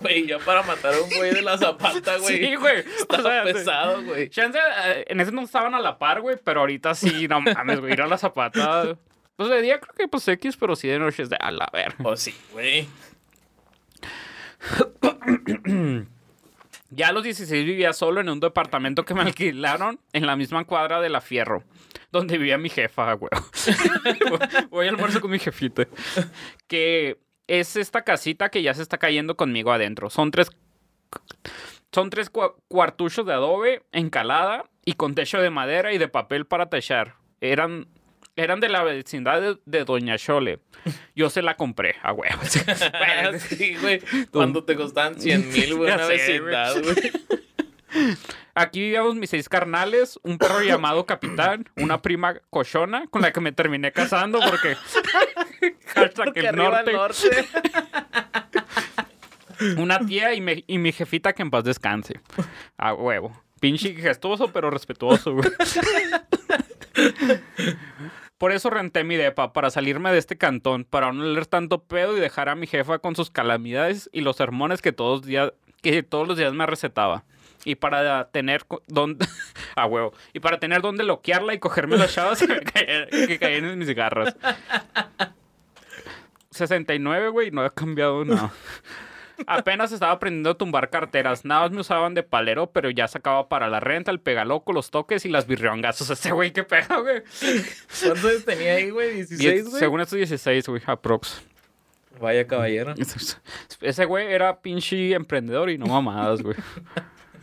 [0.00, 2.38] Güey, ya para matar a un güey de la zapata, güey.
[2.38, 2.78] Sí, güey.
[2.78, 4.28] Está O sea, pesado, güey.
[4.30, 7.80] Chance, eh, en ese no estaban a la par, güey, pero ahorita sí, no mames,
[7.80, 8.96] güey, ir a la zapata.
[9.36, 11.68] Pues de día creo que pues X, pero sí de noche es de a la
[11.72, 11.94] ver.
[12.02, 12.88] Oh, sí, güey.
[16.90, 20.64] Ya a los 16 vivía solo en un departamento que me alquilaron en la misma
[20.64, 21.62] cuadra de la Fierro,
[22.12, 23.14] donde vivía mi jefa.
[24.70, 25.86] Voy al almuerzo con mi jefita.
[26.66, 30.08] Que es esta casita que ya se está cayendo conmigo adentro.
[30.08, 30.50] Son tres,
[31.92, 36.46] son tres cua- cuartuchos de adobe, encalada y con techo de madera y de papel
[36.46, 37.16] para techar.
[37.42, 37.86] Eran,
[38.38, 40.60] eran de la vecindad de, de Doña Chole.
[41.14, 42.38] Yo se la compré, a huevo.
[42.98, 44.00] Bueno, sí, güey.
[44.30, 47.12] Cuando te costaban 100 mil, güey, una vecindad, güey.
[48.54, 53.40] Aquí vivíamos mis seis carnales, un perro llamado Capitán, una prima cochona con la que
[53.40, 54.76] me terminé casando porque...
[55.94, 56.92] Hashtag Porque el norte.
[56.92, 57.48] norte.
[59.76, 62.20] Una tía y, me- y mi jefita que en paz descanse.
[62.76, 63.32] A huevo.
[63.60, 65.48] Pinche gestuoso, pero respetuoso, güey.
[68.38, 72.16] Por eso renté mi depa, para salirme de este cantón, para no leer tanto pedo
[72.16, 76.02] y dejar a mi jefa con sus calamidades y los sermones que todos, días, que
[76.04, 77.24] todos los días me recetaba.
[77.64, 79.26] Y para tener donde...
[79.74, 80.12] a huevo.
[80.32, 83.78] Y para tener donde loquearla y cogerme las chavas que, me caían- que caían en
[83.78, 84.36] mis garras.
[86.50, 88.52] 69, güey, no ha cambiado nada.
[89.46, 91.44] Apenas estaba aprendiendo a tumbar carteras.
[91.44, 94.90] Nada más me usaban de palero, pero ya sacaba para la renta, el pegaloco, los
[94.90, 96.00] toques y las birriongas.
[96.10, 97.22] Ese güey, qué pedo, güey.
[98.02, 99.16] ¿Cuántos tenía ahí, güey?
[99.22, 99.78] Diez- 16, güey.
[99.80, 101.42] Según esto, 16, güey, aprox.
[102.20, 102.94] Vaya caballero.
[103.80, 106.56] Ese güey era pinche emprendedor y no mamadas, güey.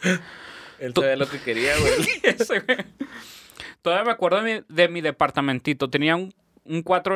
[0.79, 1.93] Él sabía lo que quería, güey.
[2.23, 2.77] Ese güey.
[3.81, 5.89] Todavía me acuerdo de mi, de mi departamentito.
[5.89, 6.33] Tenía un,
[6.65, 7.15] un, cuatro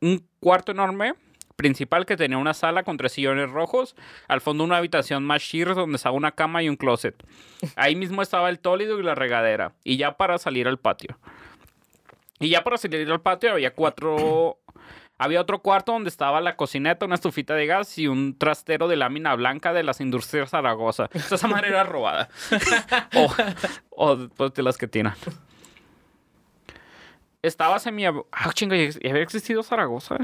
[0.00, 1.14] un cuarto enorme
[1.62, 3.94] principal que tenía una sala con tres sillones rojos.
[4.26, 7.14] Al fondo una habitación más sheer donde estaba una cama y un closet.
[7.76, 9.74] Ahí mismo estaba el tólido y la regadera.
[9.84, 11.18] Y ya para salir al patio.
[12.40, 14.58] Y ya para salir al patio había cuatro...
[15.18, 18.96] Había otro cuarto donde estaba la cocineta, una estufita de gas y un trastero de
[18.96, 21.10] lámina blanca de las industrias Zaragoza.
[21.14, 22.28] O sea, esa madre era robada.
[23.14, 23.32] o,
[23.90, 25.12] o pues, de las que tienen.
[27.40, 28.04] Estaba semi...
[28.04, 30.16] Ah, chinga, ¿y había existido Zaragoza?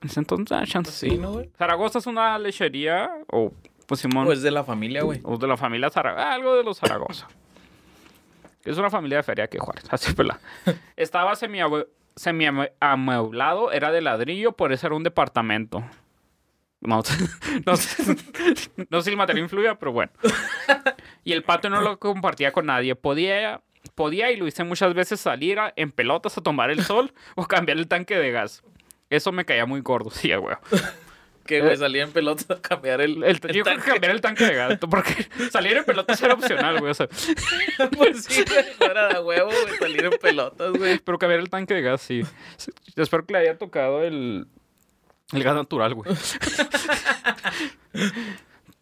[0.00, 1.50] En ese entonces, ah, chance Sí, ¿no, güey?
[1.58, 3.52] Zaragoza es una lechería, o
[3.86, 5.20] pues Simón, Pues de la familia, güey.
[5.24, 7.26] o de la familia Zaragoza, algo de los Zaragoza.
[8.64, 10.38] Es una familia de feria que Juárez, así pela.
[10.96, 11.60] Estaba semi
[12.80, 15.82] amueblado, era de ladrillo, por eso era un departamento.
[16.80, 17.02] No,
[17.66, 18.16] no, sé-
[18.90, 20.12] no sé si el material influía, pero bueno.
[21.24, 22.94] Y el patio no lo compartía con nadie.
[22.94, 23.62] Podía,
[23.96, 27.46] podía y lo hice muchas veces salir a- en pelotas a tomar el sol o
[27.46, 28.62] cambiar el tanque de gas.
[29.10, 30.56] Eso me caía muy gordo, sí, güey.
[31.46, 33.22] Que, güey, salía en pelota a cambiar el...
[33.24, 33.90] El, yo creo que tanque.
[33.90, 36.90] cambiar el tanque de gas, porque salir en pelotas era opcional, güey.
[36.90, 37.08] O sea,
[37.96, 38.64] Pues sí, güey.
[38.78, 40.98] No era de huevo, güey, salir en pelotas, güey.
[40.98, 42.22] pero cambiar el tanque de gas, sí.
[42.58, 44.46] Sí, Espero que le haya tocado el,
[45.32, 46.14] el gas natural, güey.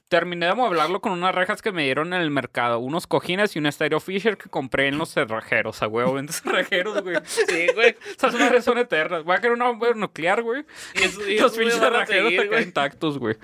[0.09, 3.59] Terminé de amueblarlo con unas rejas que me dieron en el mercado, unos cojines y
[3.59, 7.17] un estéreo Fisher que compré en los cerrajeros, a huevo, en cerrajeros, güey.
[7.25, 7.97] Sí, güey.
[8.17, 9.25] Esas madres son eternas.
[9.25, 10.65] Voy a querer una bomba nuclear, güey.
[10.95, 12.63] Y eso, y Los pinches cerrajeros seguir, acá güey.
[12.63, 13.35] intactos, güey.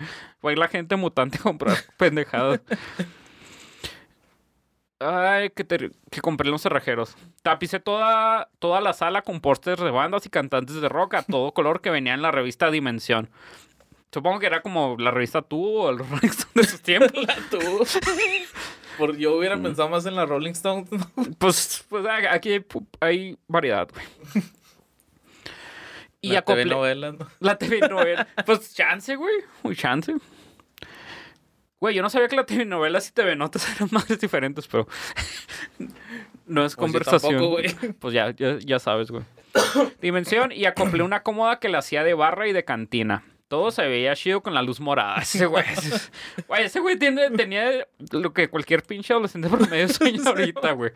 [0.44, 2.60] Va a ir la gente mutante a comprar pendejadas.
[5.00, 7.16] Ay, que, te- que compré en los cerrajeros.
[7.42, 11.50] Tapicé toda, toda la sala con pósters de bandas y cantantes de rock a todo
[11.52, 13.28] color que venía en la revista Dimensión.
[14.12, 17.26] Supongo que era como la revista Tú o el Rolling Stone de sus tiempos.
[17.50, 17.58] Tú.
[18.98, 19.62] Por, yo hubiera Mm.
[19.62, 20.88] pensado más en la Rolling Stones.
[21.38, 22.62] Pues, pues a- aquí
[23.00, 24.44] hay, variedad, güey.
[26.20, 27.26] Y la acoplé telenovelas, ¿no?
[27.40, 28.28] la telenovela.
[28.46, 29.34] Pues chance, güey.
[29.62, 30.14] Muy chance.
[31.80, 34.86] Güey, yo no sabía que la telenovela y TV Notas eran más diferentes, pero
[36.46, 37.32] no es Pues conversación.
[37.32, 37.74] tampoco, güey.
[37.98, 39.24] Pues ya, ya, ya sabes, güey.
[40.00, 43.24] Dimensión y acoplé una cómoda que la hacía de barra y de cantina.
[43.52, 45.18] Todo se veía chido con la luz morada.
[45.20, 45.62] Ese güey.
[46.48, 50.90] Güey, ese güey tiene, tenía lo que cualquier pinche adolescente promedio sueña ahorita, güey.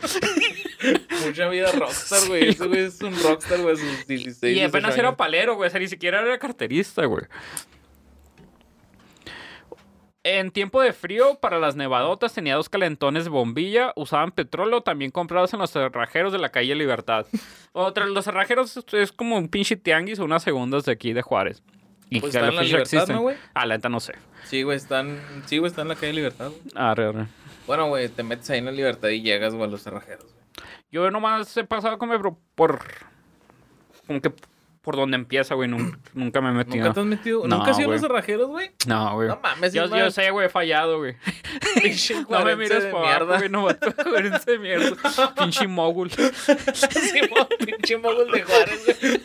[1.27, 2.49] Mucha vida rockstar, güey.
[2.49, 5.66] Ese güey es un rockstar, güey, a sus 16 Y apenas 18 era palero, güey.
[5.69, 7.25] O sea, ni siquiera era carterista, güey.
[10.25, 13.92] En tiempo de frío, para las nevadotas tenía dos calentones de bombilla.
[13.97, 17.27] Usaban petróleo, también comprados en los cerrajeros de la calle Libertad.
[17.73, 21.21] Otra, los cerrajeros es- es como un pinche tianguis o unas segundas de aquí de
[21.21, 21.62] Juárez.
[22.09, 23.37] Y Pues que está en la Libertad, ¿no, güey?
[23.55, 24.14] Ah, la neta no sé.
[24.45, 25.21] Sí, güey, están...
[25.47, 26.61] Sí, güey, está en la calle Libertad, güey.
[26.75, 27.27] Arre, arre.
[27.66, 30.66] Bueno, güey, te metes ahí en la Libertad y llegas, güey, a los cerrajeros, güey.
[30.90, 32.37] Yo nomás he pasado como por...
[32.55, 32.85] por
[34.07, 34.33] como que
[34.87, 35.69] por donde empieza, güey.
[35.69, 36.77] Nunca, nunca me he metido.
[36.77, 37.49] ¿Nunca te has metido?
[37.49, 38.71] No, ¿Nunca has ido a los cerrajeros, güey?
[38.87, 39.27] No, güey.
[39.27, 41.16] No mames, yo, yo sé, güey, he fallado, güey.
[42.31, 44.97] No me mires para abajo, güey, no a coherencia de mierda.
[45.37, 46.09] Pinche mogul.
[47.64, 49.21] Pinche mogul de Juárez, güey.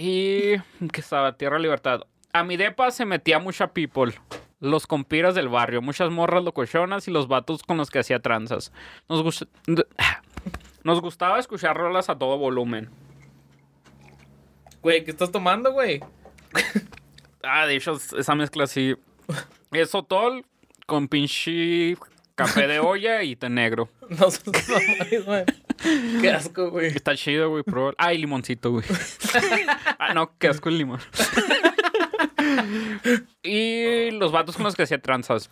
[0.00, 0.58] Y
[0.92, 2.02] que estaba Tierra Libertad.
[2.32, 4.12] A mi depa se metía mucha people.
[4.60, 8.72] Los compiras del barrio, muchas morras locochonas y los vatos con los que hacía tranzas.
[9.08, 9.48] Nos, gust-
[10.84, 12.88] Nos gustaba escuchar rolas a todo volumen.
[14.82, 16.00] Güey, ¿qué estás tomando, güey?
[17.42, 18.94] Ah, de hecho, esa mezcla así.
[19.72, 20.44] Es sotol
[20.86, 21.96] con pinche
[22.34, 23.88] café de olla y té negro.
[24.08, 25.44] No seas mames, güey.
[26.20, 26.86] Qué asco, güey.
[26.88, 27.94] Está chido, güey, pero...
[27.98, 28.84] Ah, y limoncito, güey.
[29.98, 31.00] ah, no, qué asco el limón.
[33.42, 35.50] y los vatos con los que hacía tranzas.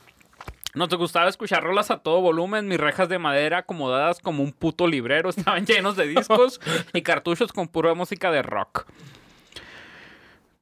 [0.74, 2.68] Nos gustaba escuchar rolas a todo volumen.
[2.68, 6.60] Mis rejas de madera acomodadas como un puto librero estaban llenos de discos
[6.92, 8.86] y cartuchos con pura música de rock.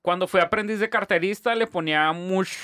[0.03, 2.57] Cuando fui aprendiz de carterista le ponía mucho...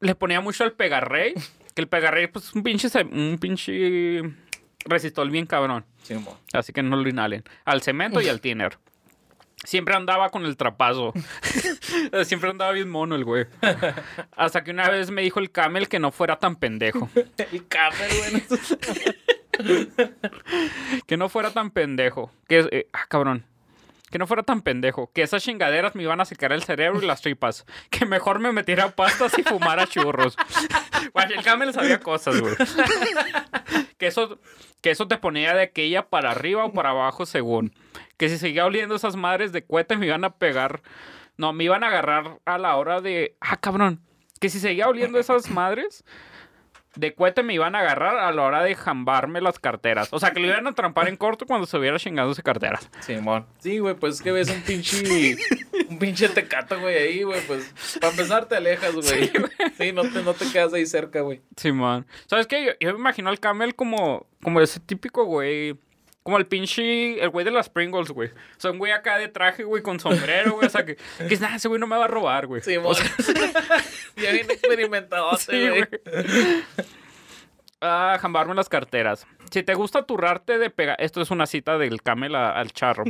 [0.00, 1.34] Le ponía mucho al pegarrey.
[1.74, 2.88] Que el pegarrey, pues, es un pinche...
[3.04, 4.22] Un pinche...
[4.84, 5.84] Resistol bien cabrón.
[6.52, 7.44] Así que no lo inhalen.
[7.64, 8.78] Al cemento y al tiner.
[9.64, 11.12] Siempre andaba con el trapazo.
[12.24, 13.46] Siempre andaba bien mono el güey.
[14.32, 17.10] Hasta que una vez me dijo el camel que no fuera tan pendejo.
[17.52, 18.44] El camel, güey.
[18.48, 18.78] no sé.
[21.06, 22.32] Que no fuera tan pendejo.
[22.48, 23.44] Que, eh, ah, cabrón.
[24.10, 25.10] Que no fuera tan pendejo.
[25.12, 27.64] Que esas chingaderas me iban a secar el cerebro y las tripas.
[27.90, 30.36] Que mejor me metiera pastas y fumara churros.
[31.12, 32.54] Güey, el camel sabía cosas, güey.
[33.98, 34.40] Que eso,
[34.80, 37.72] que eso te ponía de aquella para arriba o para abajo según.
[38.16, 40.82] Que si seguía oliendo esas madres de cohete me iban a pegar.
[41.36, 43.36] No, me iban a agarrar a la hora de...
[43.40, 44.00] Ah, cabrón.
[44.40, 46.04] Que si seguía oliendo esas madres
[46.96, 50.08] de cohete me iban a agarrar a la hora de jambarme las carteras.
[50.12, 52.88] O sea, que lo iban a trampar en corto cuando se hubiera chingándose carteras.
[53.00, 53.46] Simón.
[53.58, 55.36] Sí, güey, pues es que ves un pinche.
[55.88, 57.40] Un pinche tecato, güey, ahí, güey.
[57.46, 59.30] Pues para empezar te alejas, güey.
[59.78, 61.40] Sí, no, te, no te quedas ahí cerca, güey.
[61.56, 62.06] Simón.
[62.26, 62.64] ¿Sabes qué?
[62.64, 65.76] Yo, yo me imagino al Camel como, como ese típico güey.
[66.22, 68.28] Como el pinche, el güey de las Pringles, güey.
[68.28, 70.66] O sea, un güey acá de traje, güey, con sombrero, güey.
[70.66, 72.60] O sea, que, que es nada, ese güey no me va a robar, güey.
[72.60, 72.86] Simón.
[72.92, 73.06] O sea,
[74.16, 75.84] ya bien experimentado, sí, güey.
[77.80, 79.26] Ah, jambarme las carteras.
[79.50, 80.96] Si te gusta turrarte de pegar...
[81.00, 83.04] Esto es una cita del Camel a- al charro.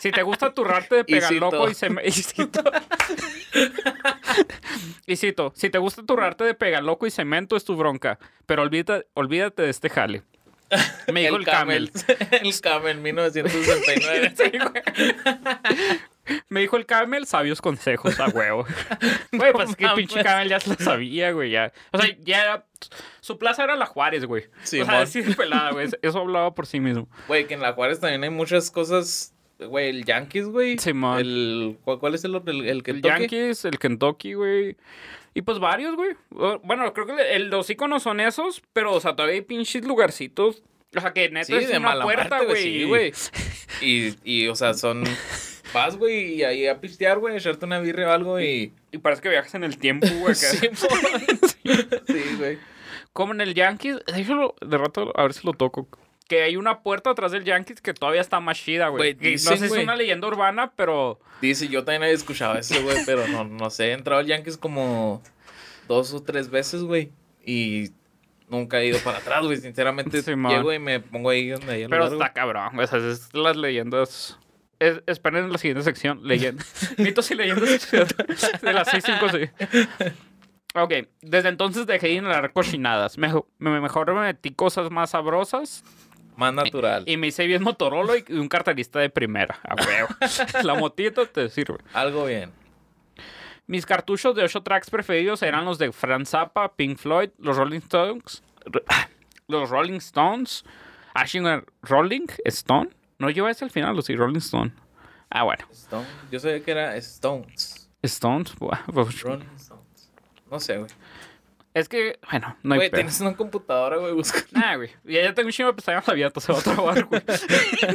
[0.00, 1.50] Si te gusta turrarte de Y pegar cito.
[1.50, 2.02] loco y se me...
[2.06, 2.62] Y cito.
[5.06, 8.62] Y cito, si te gusta turrarte de pegar loco y cemento es tu bronca, pero
[8.62, 10.22] olvídate, olvídate de este jale.
[11.12, 11.90] Me dijo el, camel.
[12.30, 14.34] el camel, 1969.
[16.24, 16.38] Sí.
[16.48, 18.64] Me dijo el camel, sabios consejos a huevo.
[19.32, 21.72] Güey, pues es que el pinche camel ya se lo sabía, güey, ya.
[21.90, 22.66] O sea, ya era...
[23.20, 24.44] Su plaza era la Juárez, güey.
[24.62, 25.88] Sí, o sea, así de pelada, güey.
[26.00, 27.08] Eso hablaba por sí mismo.
[27.28, 29.34] Güey, que en la Juárez también hay muchas cosas.
[29.58, 30.78] Güey, el Yankees, güey.
[30.78, 31.20] Simón.
[31.20, 32.34] El, ¿cuál, es el?
[32.46, 34.76] El, el que El Yankees, el Kentucky, güey.
[35.34, 36.10] Y pues varios, güey.
[36.62, 40.62] Bueno, creo que el- los iconos son esos, pero, o sea, todavía hay pinches lugarcitos.
[40.94, 42.62] O sea, que neta Sí, es de una mala puerta, güey.
[42.62, 43.12] Sí, güey.
[43.80, 45.02] Y, y, o sea, son.
[45.72, 48.72] Vas, güey, y ahí a pistear, güey, echarte una birria o algo y.
[48.92, 50.34] Y parece que viajas en el tiempo, güey.
[50.34, 50.58] Sí,
[52.06, 52.58] sí, güey.
[53.14, 55.88] Como en el Yankees, de hecho, de rato, a ver si lo toco.
[56.32, 59.12] Que hay una puerta atrás del Yankees que todavía está más chida, güey.
[59.12, 61.20] No sé si es una leyenda urbana, pero.
[61.42, 63.88] Dice, yo también había escuchado eso, güey, pero no, no sé.
[63.88, 65.22] He entrado al Yankees como
[65.88, 67.12] dos o tres veces, güey.
[67.44, 67.90] Y
[68.48, 69.58] nunca he ido para atrás, güey.
[69.58, 70.52] Sinceramente, Simón.
[70.52, 72.86] llego y me pongo ahí donde hay Pero está cabrón, güey.
[72.86, 74.38] Sea, es las leyendas.
[74.78, 76.26] Es, esperen la siguiente sección.
[76.26, 76.94] Leyendas.
[76.96, 79.50] Mitos y leyendas de las 656.
[80.76, 83.18] Ok, desde entonces dejé de inhalar cochinadas.
[83.18, 85.84] Mejo- me- mejor me metí cosas más sabrosas
[86.36, 87.04] Más natural.
[87.06, 89.58] y me hice bien Motorola y un carterista de primera.
[89.64, 90.08] A huevo.
[90.64, 91.78] La motita te sirve.
[91.92, 92.52] Algo bien.
[93.66, 97.78] Mis cartuchos de 8 tracks preferidos eran los de Franz Zappa, Pink Floyd, los Rolling
[97.78, 98.42] Stones,
[99.46, 100.64] los Rolling Stones,
[101.14, 102.90] Ashen Rolling Stone.
[103.18, 104.72] No lleva ese al final, los sí, Rolling Stone.
[105.30, 105.64] Ah, bueno.
[105.70, 106.06] Stone.
[106.30, 107.88] Yo sabía que era Stones.
[108.02, 110.12] Stones, pues, Rolling Stones.
[110.50, 110.90] No sé, güey.
[111.74, 114.12] Es que, bueno, no hay Güey, tienes una computadora, güey.
[114.12, 114.44] Busca.
[114.52, 114.90] Nah, güey.
[115.04, 117.22] Ya, ya tengo un chingo de pestañas abiertas, se va a trabar, güey.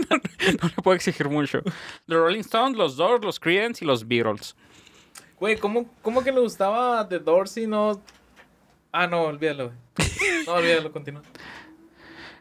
[0.10, 0.18] no,
[0.62, 1.62] no le puedo exigir mucho.
[2.08, 4.56] Los Rolling Stones, los Doors, los Creedence y los Beatles.
[5.40, 7.68] Güey, ¿cómo, ¿cómo que le gustaba The Dorsey?
[7.68, 8.02] No.
[8.92, 10.08] Ah, no, olvídalo, güey.
[10.48, 11.22] No, olvídalo, continúa.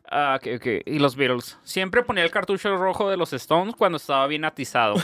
[0.09, 0.67] Ah, ok, ok.
[0.87, 1.59] Y los Beatles.
[1.65, 4.95] Siempre ponía el cartucho rojo de los Stones cuando estaba bien atizado.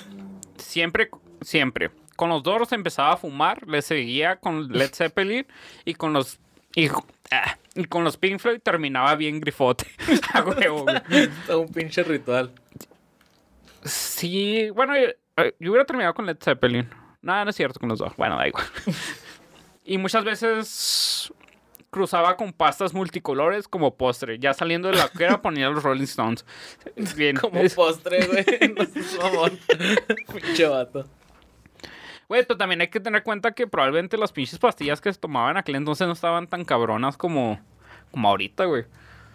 [0.56, 1.10] Siempre,
[1.42, 1.90] siempre.
[2.16, 5.46] Con los Doors empezaba a fumar, le seguía con Led Zeppelin
[5.84, 6.38] y con los...
[6.74, 6.88] Y,
[7.30, 9.86] ah, y con los Pink Floyd terminaba bien grifote.
[10.32, 10.86] A huevo,
[11.56, 12.52] un pinche ritual.
[13.84, 16.88] Sí, bueno, yo, eh, yo hubiera terminado con Led Zeppelin.
[17.20, 18.14] Nada, no es cierto con los dos.
[18.16, 18.64] Bueno, da igual.
[19.84, 21.32] y muchas veces
[21.90, 24.38] cruzaba con pastas multicolores como postre.
[24.38, 26.44] Ya saliendo de la era ponía los Rolling Stones.
[27.16, 27.36] Bien.
[27.36, 28.44] Como postre, güey.
[28.74, 29.44] No.
[30.32, 31.06] Pinche vato.
[32.32, 35.20] Güey, pero también hay que tener en cuenta que probablemente las pinches pastillas que se
[35.20, 37.60] tomaban en aquel entonces no estaban tan cabronas como,
[38.10, 38.86] como ahorita, güey.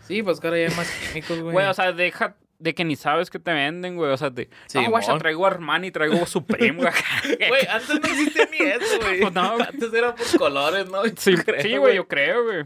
[0.07, 1.53] Sí, pues ahora ya hay más químicos, güey.
[1.53, 4.11] Güey, o sea, deja de que ni sabes que te venden, güey.
[4.11, 4.49] O sea, de...
[4.65, 6.91] Sí, ah, güey, ya traigo Armani, traigo Supreme, güey.
[7.49, 9.21] Güey, antes no existía ni eso, güey.
[9.21, 9.67] Pues no, güey.
[9.67, 11.03] Antes era por colores, ¿no?
[11.17, 12.65] Sí, creo, sí, güey, yo creo, güey.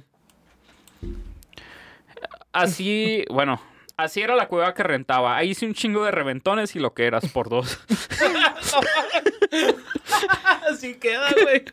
[2.53, 3.61] Así, bueno,
[4.03, 5.37] así era la cueva que rentaba.
[5.37, 7.79] Ahí hice un chingo de reventones y lo que eras por dos.
[10.69, 11.63] Así queda, güey.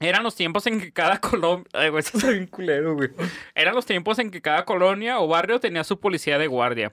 [0.00, 1.64] Eran los tiempos en que cada colonia.
[1.72, 3.10] Ay, güey, eso está bien culero, güey.
[3.54, 6.92] Eran los tiempos en que cada colonia o barrio tenía su policía de guardia.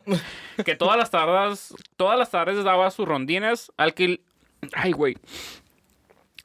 [0.66, 4.22] Que todas las tardes, todas las tardes daba sus rondines al que.
[4.74, 5.18] Ay, güey.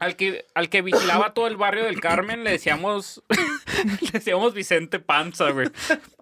[0.00, 3.22] Al que, al que vigilaba todo el barrio del Carmen le decíamos.
[4.00, 5.68] le decíamos Vicente Panza, güey.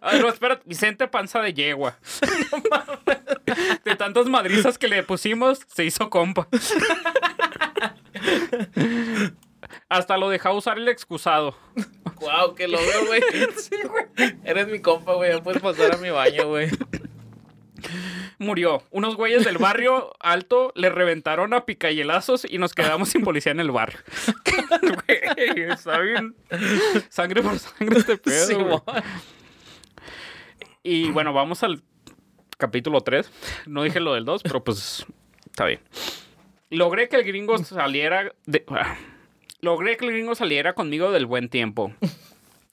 [0.02, 1.98] Ay, no, espera, Vicente Panza de yegua.
[3.84, 6.48] De tantas madrizas que le pusimos, se hizo compa.
[9.88, 11.56] Hasta lo dejaba usar el excusado.
[12.16, 13.22] Guau, qué logro, güey.
[14.44, 15.32] Eres mi compa, güey.
[15.32, 16.68] Ya puedes pasar a mi baño, güey.
[18.38, 18.82] Murió.
[18.90, 23.60] Unos güeyes del barrio alto le reventaron a picayelazos y nos quedamos sin policía en
[23.60, 23.98] el barrio.
[24.80, 26.36] Güey, está bien.
[27.08, 28.46] Sangre por sangre este pedo.
[28.46, 28.56] Sí,
[30.82, 31.82] y bueno, vamos al
[32.56, 33.30] capítulo 3.
[33.66, 35.04] No dije lo del 2, pero pues
[35.46, 35.80] está bien.
[36.70, 38.64] Logré que el gringo saliera de...
[38.68, 38.96] ah,
[39.60, 41.92] Logré que el gringo saliera conmigo del buen tiempo.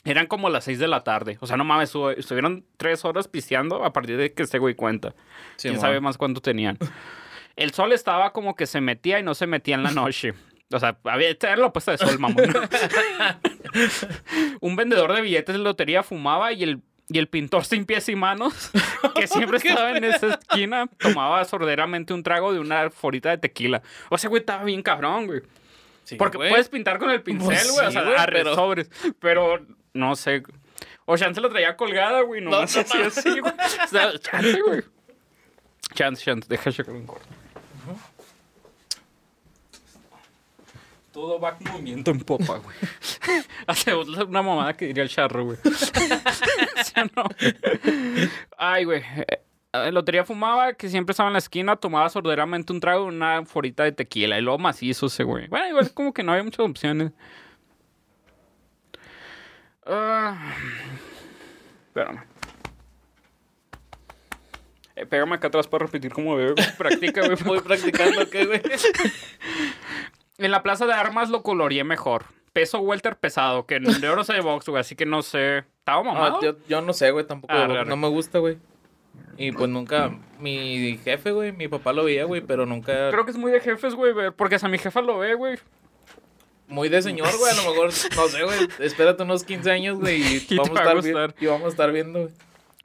[0.05, 1.37] Eran como las 6 de la tarde.
[1.41, 5.09] O sea, no mames, estuvieron 3 horas pisteando a partir de que este güey cuenta.
[5.57, 5.81] Sí, Quién mo.
[5.81, 6.77] sabe más cuánto tenían.
[7.55, 10.33] El sol estaba como que se metía y no se metía en la noche.
[10.71, 12.37] O sea, había esta era la puesta de sol, mamón.
[14.61, 18.15] Un vendedor de billetes de lotería fumaba y el, y el pintor sin pies y
[18.15, 18.71] manos,
[19.15, 23.81] que siempre estaba en esa esquina, tomaba sorderamente un trago de una forita de tequila.
[24.09, 25.41] O sea, güey, estaba bien cabrón, güey.
[26.03, 26.49] Sí, Porque güey.
[26.49, 27.85] puedes pintar con el pincel, Pues güey.
[27.87, 28.89] o sí, sea, güey, pero- sobres.
[29.19, 29.65] Pero
[29.95, 30.43] no sé.
[31.05, 32.41] O chance la traía colgada, güey.
[32.41, 33.17] No, No, no sé no si mames.
[33.17, 33.53] así, güey.
[33.53, 34.81] O sea, chance, güey.
[35.93, 36.47] Chance, chance.
[36.49, 37.25] Deja checar un corte.
[41.11, 42.75] Todo va con movimiento en popa, güey.
[43.67, 45.57] Hacemos una mamada que diría el charro, güey.
[46.77, 47.23] O sea, no.
[48.57, 49.01] Ay, güey.
[49.01, 49.39] Eh,
[49.73, 53.45] eh, Lotería fumaba, que siempre estaba en la esquina, tomaba sorderamente un trago de una
[53.45, 54.37] forita de tequila.
[54.37, 55.47] Y luego macizo ese, güey.
[55.47, 57.11] Bueno, igual como que no había muchas opciones.
[59.85, 60.53] Ah,
[61.87, 62.23] espérame.
[64.95, 66.55] Eh, pégame acá atrás para repetir cómo veo.
[66.77, 67.37] Practica, güey.
[67.45, 68.61] Voy practicando, ¿qué, güey?
[70.37, 72.25] En la plaza de armas lo coloreé mejor.
[72.51, 75.59] Peso welter pesado, que no sé de box, güey, así que no sé.
[75.79, 76.37] ¿Estaba mamado?
[76.37, 77.53] No, yo, yo no sé, güey, tampoco.
[77.53, 77.85] Arre.
[77.85, 78.57] No me gusta, güey.
[79.37, 83.11] Y pues nunca, mi jefe, güey, mi papá lo veía, güey, pero nunca.
[83.11, 85.57] Creo que es muy de jefes, güey, porque hasta mi jefa lo ve, güey.
[86.67, 88.67] Muy de señor, güey, a lo mejor, no sé, güey.
[88.79, 91.91] Espérate unos 15 años, güey, y, te vamos va a estar y vamos a estar
[91.91, 92.33] viendo, güey.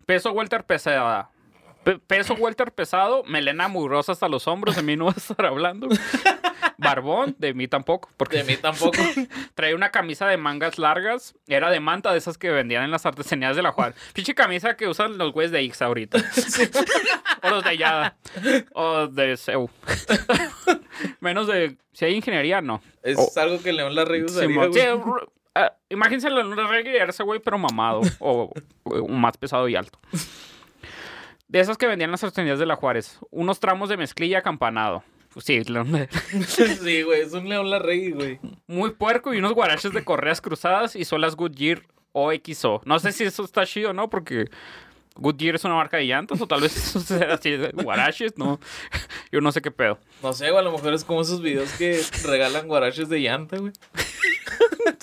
[0.06, 1.30] Peso welter pesada.
[1.84, 5.46] Pe- peso welter pesado, melena mugrosa hasta los hombros, de mí no vas a estar
[5.46, 5.88] hablando.
[6.76, 8.10] Barbón, de mí tampoco.
[8.16, 8.96] Porque De mí tampoco.
[9.54, 11.34] traía una camisa de mangas largas.
[11.46, 13.96] Era de manta, de esas que vendían en las artesanías de la Juárez.
[14.14, 16.18] Pinche camisa que usan los güeyes de Ix ahorita.
[17.42, 18.16] o los de Yada.
[18.72, 19.68] O de CEU.
[21.20, 21.76] Menos de...
[21.92, 22.80] Si hay ingeniería, no.
[23.02, 23.40] Es Oh.
[23.40, 24.72] algo que León Larregui usaría.
[24.72, 24.80] Sí,
[25.54, 28.00] ah, imagínense el reggae era ese güey, pero mamado.
[28.20, 28.52] o,
[28.84, 29.98] o más pesado y alto.
[31.51, 33.18] De esas que vendían las artesanías de la Juárez.
[33.30, 35.03] Unos tramos de mezclilla acampanado.
[35.32, 35.84] Pues sí, lo-
[36.46, 38.38] sí, güey, es un León Larregui, güey.
[38.68, 41.82] muy puerco y unos guaraches de correas cruzadas y son las Goodyear
[42.12, 42.82] OXO.
[42.84, 44.46] No sé si eso está chido o no, porque
[45.16, 48.59] Goodyear es una marca de llantas o tal vez eso sea así de guaraches, no.
[49.32, 49.98] Yo no sé qué pedo.
[50.22, 53.57] No sé, güey, a lo mejor es como esos videos que regalan guaraches de llanta,
[53.57, 53.72] güey.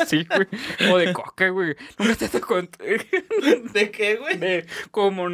[0.07, 0.91] Sí, güey.
[0.91, 1.75] O de coca, güey.
[1.97, 4.37] Nunca te tocó ¿De qué, güey?
[4.37, 5.27] de como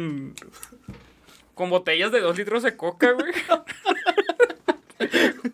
[1.54, 3.32] con botellas de dos litros de coca, güey.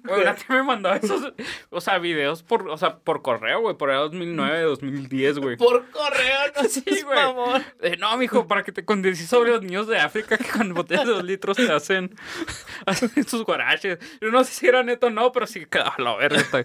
[0.04, 1.32] Güey, me mandaba esos,
[1.70, 5.56] o sea, videos por, o sea, por correo, güey, por ahí 2009, 2010, güey.
[5.56, 7.62] Por correo, no Sí, güey.
[7.80, 11.06] Eh, no, mijo, para que te condenses sobre los niños de África que con botellas
[11.06, 12.14] de dos litros te hacen,
[12.86, 13.98] hacen sus guaraches.
[14.20, 16.40] Yo no sé si era neto o no, pero sí que a la verga.
[16.40, 16.60] Está.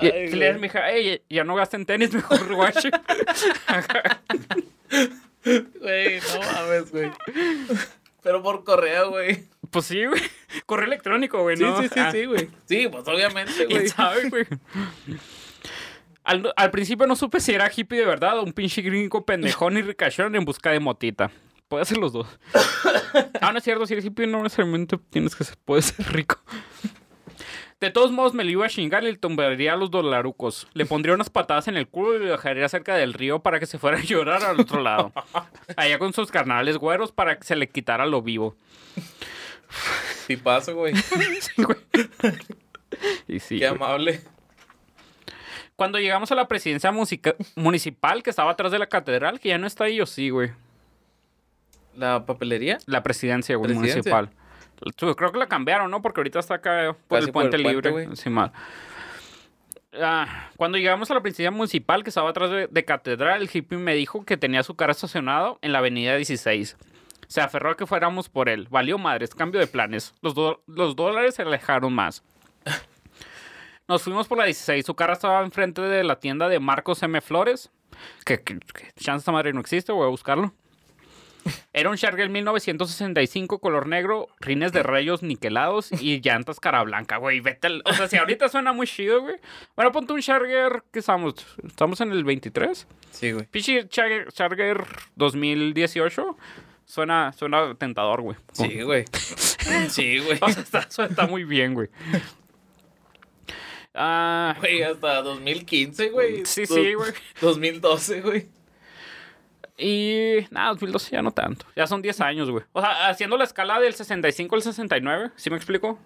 [0.00, 0.40] Y, Ay, le güey.
[0.40, 2.90] das, mija, ey, ya no gasten tenis, mejor guache.
[5.42, 7.10] Güey, no mames, güey.
[8.22, 9.44] Pero por correo, güey.
[9.70, 10.20] pues sí, güey.
[10.66, 11.80] Correo electrónico, güey, Sí, ¿no?
[11.80, 12.10] sí, sí, Ah.
[12.12, 12.48] sí, güey.
[12.66, 13.88] Sí, pues obviamente, ¿Quién güey.
[13.88, 14.46] sabe, güey?
[16.24, 19.76] Al, al principio no supe si era hippie de verdad o un pinche gringo pendejón
[19.78, 21.30] y ricachón en busca de motita.
[21.68, 22.26] Puede ser los dos.
[23.40, 26.38] ah, no es cierto, si eres hippie no necesariamente tienes que ser, puedes ser rico.
[27.80, 30.68] De todos modos me lo iba a chingar y le tumbaría a los dolarucos.
[30.74, 33.64] Le pondría unas patadas en el culo y lo dejaría cerca del río para que
[33.66, 35.12] se fuera a llorar al otro lado.
[35.76, 38.54] Allá con sus carnales güeros para que se le quitara lo vivo.
[40.26, 40.94] Tipazo, güey.
[41.40, 41.78] Sí, güey.
[43.28, 43.76] Y sí, Qué güey.
[43.82, 44.20] amable.
[45.76, 46.92] Cuando llegamos a la presidencia
[47.54, 50.50] municipal que estaba atrás de la catedral, que ya no está ahí, o sí, güey.
[51.96, 52.78] ¿La papelería?
[52.84, 54.12] La presidencia, güey, Presidencia.
[54.12, 54.30] municipal.
[54.96, 56.00] Tú, Creo que la cambiaron, ¿no?
[56.02, 58.16] Porque ahorita está acá por Casi el por el puente puente, libre.
[58.16, 58.52] Sí, mal.
[59.92, 63.76] Ah, cuando llegamos a la presidencia municipal que estaba atrás de, de catedral, el hippie
[63.78, 66.76] me dijo que tenía su carro estacionado en la avenida 16.
[67.26, 68.68] Se aferró a que fuéramos por él.
[68.70, 70.14] Valió madres, cambio de planes.
[70.22, 72.22] Los, do- los dólares se alejaron más.
[73.88, 74.86] Nos fuimos por la 16.
[74.86, 77.20] Su carro estaba enfrente de la tienda de Marcos M.
[77.20, 77.70] Flores.
[78.24, 80.52] Que, que, que chance esta madre no existe, voy a buscarlo.
[81.72, 87.40] Era un Charger 1965 color negro, rines de rayos niquelados y llantas cara blanca, güey.
[87.40, 89.36] Vete al- O sea, si ahorita suena muy chido, güey.
[89.76, 91.34] Bueno, ponte un Charger, ¿qué estamos?
[91.66, 92.86] ¿Estamos en el 23?
[93.10, 93.46] Sí, güey.
[93.46, 94.84] Pichi Charger, Charger
[95.16, 96.36] 2018.
[96.84, 98.36] Suena, suena tentador, güey.
[98.52, 99.04] Sí, güey.
[99.88, 100.38] Sí, güey.
[100.40, 101.88] O sea, está, muy bien, güey.
[103.94, 106.46] Ah, Güey, hasta 2015, güey.
[106.46, 107.12] Sí, sí, güey.
[107.40, 108.48] 2012, güey.
[109.80, 111.64] Y nada, 2012 ya no tanto.
[111.74, 112.64] Ya son 10 años, güey.
[112.72, 115.98] O sea, haciendo la escala del 65 al 69, ¿sí me explico?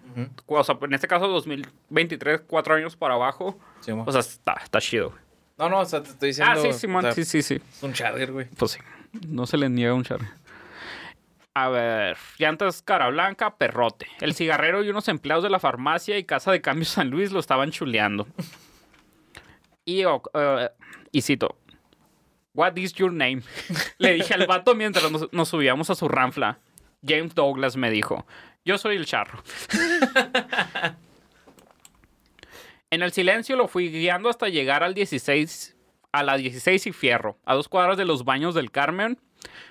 [0.45, 3.59] O sea, en este caso 2023, 4 años para abajo.
[3.81, 3.91] Sí.
[3.91, 5.09] O sea, está, está chido.
[5.09, 5.21] güey.
[5.57, 6.53] no, no, o sea, te estoy diciendo.
[6.55, 7.55] Ah, sí, Simón, o sea, sí, sí, sí.
[7.55, 8.47] Es un Charger, güey.
[8.57, 8.79] Pues sí,
[9.27, 10.27] no se le niega un charge.
[11.53, 14.07] A ver, llantas cara blanca, perrote.
[14.19, 17.39] El cigarrero y unos empleados de la farmacia y casa de cambio San Luis lo
[17.39, 18.27] estaban chuleando.
[19.85, 20.69] Y, eh,
[21.11, 21.57] y cito,
[22.55, 23.41] What is your name?
[23.97, 26.59] Le dije al vato mientras nos, subíamos a su ranfla.
[27.05, 28.25] James Douglas me dijo,
[28.63, 29.43] yo soy el charro.
[32.91, 35.75] En el silencio lo fui guiando hasta llegar al 16,
[36.13, 39.19] a la 16 y Fierro, a dos cuadras de los baños del Carmen.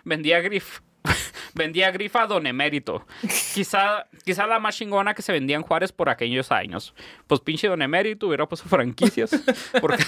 [0.05, 0.81] Vendía grif,
[1.55, 3.07] vendía grifa Don Emérito.
[3.55, 6.93] Quizá, quizá la más chingona que se vendía en Juárez por aquellos años.
[7.27, 9.31] Pues pinche Don Emérito hubiera puesto franquicias.
[9.81, 10.05] Porque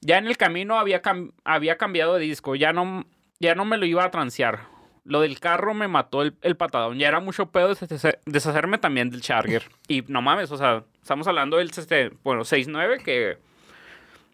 [0.00, 2.54] ya en el camino había, cam- había cambiado de disco.
[2.54, 3.06] Ya no,
[3.38, 4.68] ya no me lo iba a transear.
[5.04, 6.98] Lo del carro me mató el, el patadón.
[6.98, 9.64] Ya era mucho pedo deshacer- deshacerme también del Charger.
[9.88, 13.38] Y no mames, o sea, estamos hablando del este, bueno, 6.9 que...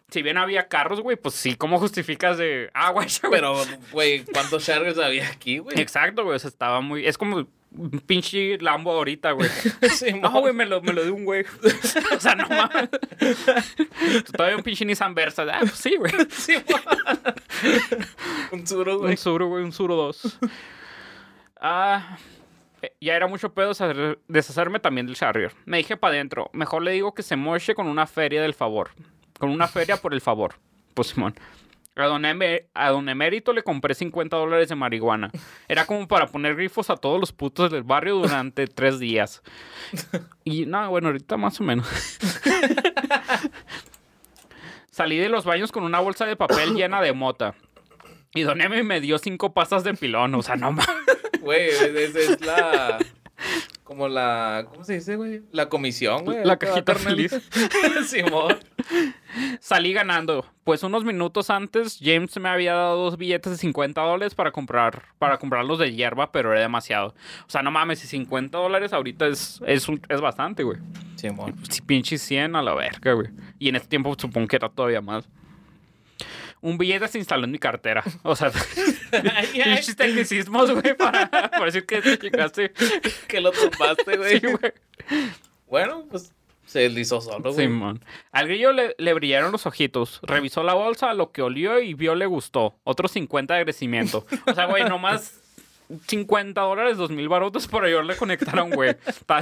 [0.08, 2.70] Si bien había carros, güey, pues sí, ¿cómo justificas de...
[2.74, 3.32] Ah, güey, güey.
[3.32, 3.54] Pero,
[3.90, 5.80] güey, ¿cuántos Chargers había aquí, güey?
[5.80, 7.04] Exacto, güey, o sea, estaba muy...
[7.06, 9.48] Es como un pinche Lambo ahorita, güey.
[9.90, 11.44] Sí, No, güey, me lo, me lo dio un güey.
[12.16, 12.88] o sea, no mames.
[14.32, 15.44] Todavía un pinche Nissan Versa.
[15.52, 16.12] Ah, pues sí, güey.
[16.30, 16.54] Sí,
[18.52, 19.10] Un suro, güey.
[19.12, 20.38] Un Suro, güey, un Suro 2.
[21.60, 22.18] Ah,
[22.82, 25.52] eh, ya era mucho pedo deshacer- deshacerme también del Charger.
[25.64, 28.90] Me dije para adentro, mejor le digo que se moche con una feria del favor.
[29.38, 30.54] Con una feria por el favor.
[30.94, 31.34] Pues, Simón.
[31.98, 35.30] A don, Emer- a don Emérito le compré 50 dólares de marihuana.
[35.66, 39.42] Era como para poner grifos a todos los putos del barrio durante tres días.
[40.44, 41.88] Y no, bueno, ahorita más o menos.
[44.90, 47.54] Salí de los baños con una bolsa de papel llena de mota.
[48.34, 50.34] Y don Emi me dio cinco pastas de pilón.
[50.34, 50.88] O sea, no mames.
[51.40, 52.98] Güey, es, es- es la.
[53.86, 54.66] Como la.
[54.68, 55.42] ¿Cómo se dice, güey?
[55.52, 56.44] La comisión, güey.
[56.44, 57.32] La cajita feliz.
[58.06, 58.56] Simón.
[59.60, 60.44] Salí ganando.
[60.64, 65.04] Pues unos minutos antes, James me había dado dos billetes de 50 dólares para comprar,
[65.20, 67.14] para comprarlos de hierba, pero era demasiado.
[67.46, 70.78] O sea, no mames, si 50 dólares ahorita es, es, un- es bastante, güey.
[71.14, 71.54] Simón.
[71.70, 73.28] Si pinche 100 a la verga, güey.
[73.60, 75.28] Y en ese tiempo supongo que era todavía más.
[76.60, 78.02] Un billete se instaló en mi cartera.
[78.22, 78.50] O sea,
[79.52, 82.72] pinches tecnicismos, güey, para, para decir que te llegaste.
[83.28, 84.40] que lo tumbaste, güey.
[84.40, 84.72] Sí, güey.
[85.68, 86.32] Bueno, pues
[86.64, 87.66] se deslizó solo, güey.
[87.66, 88.04] Simón.
[88.32, 90.20] Al grillo le, le brillaron los ojitos.
[90.22, 92.76] Revisó la bolsa, lo que olió y vio le gustó.
[92.84, 94.26] Otros 50 de crecimiento.
[94.46, 95.40] O sea, güey, nomás
[96.08, 98.96] 50 dólares, 2 mil barotos por ayudarle a conectar a un güey.
[99.06, 99.40] Está,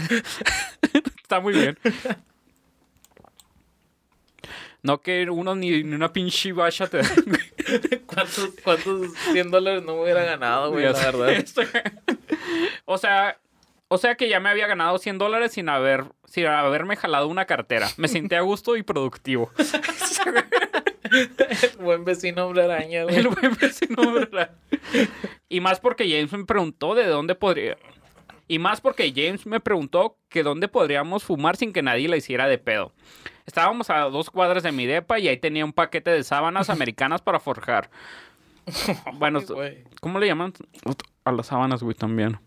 [1.23, 1.79] está muy bien.
[4.85, 8.01] No que uno ni, ni una pinche bacha te den, güey.
[8.05, 10.85] ¿Cuántos, ¿Cuántos 100 dólares no me hubiera ganado, güey?
[10.85, 11.35] Ya La verdad.
[12.85, 13.39] o sea,
[13.89, 17.47] o sea que ya me había ganado 100 dólares sin haber, sin haberme jalado una
[17.47, 17.89] cartera.
[17.97, 19.51] Me sentí a gusto y productivo.
[21.81, 23.17] Buen vecino, hombre araña, güey.
[23.17, 24.51] El buen vecino, ¿verdad?
[25.49, 27.79] Y más porque James me preguntó de dónde podría.
[28.47, 32.47] Y más porque James me preguntó que dónde podríamos fumar sin que nadie la hiciera
[32.47, 32.93] de pedo.
[33.47, 37.23] Estábamos a dos cuadras de mi depa y ahí tenía un paquete de sábanas americanas
[37.23, 37.91] para forjar.
[39.15, 39.85] Bueno, Ay.
[40.01, 40.53] ¿cómo le llaman
[41.25, 42.39] a las sábanas, güey, también?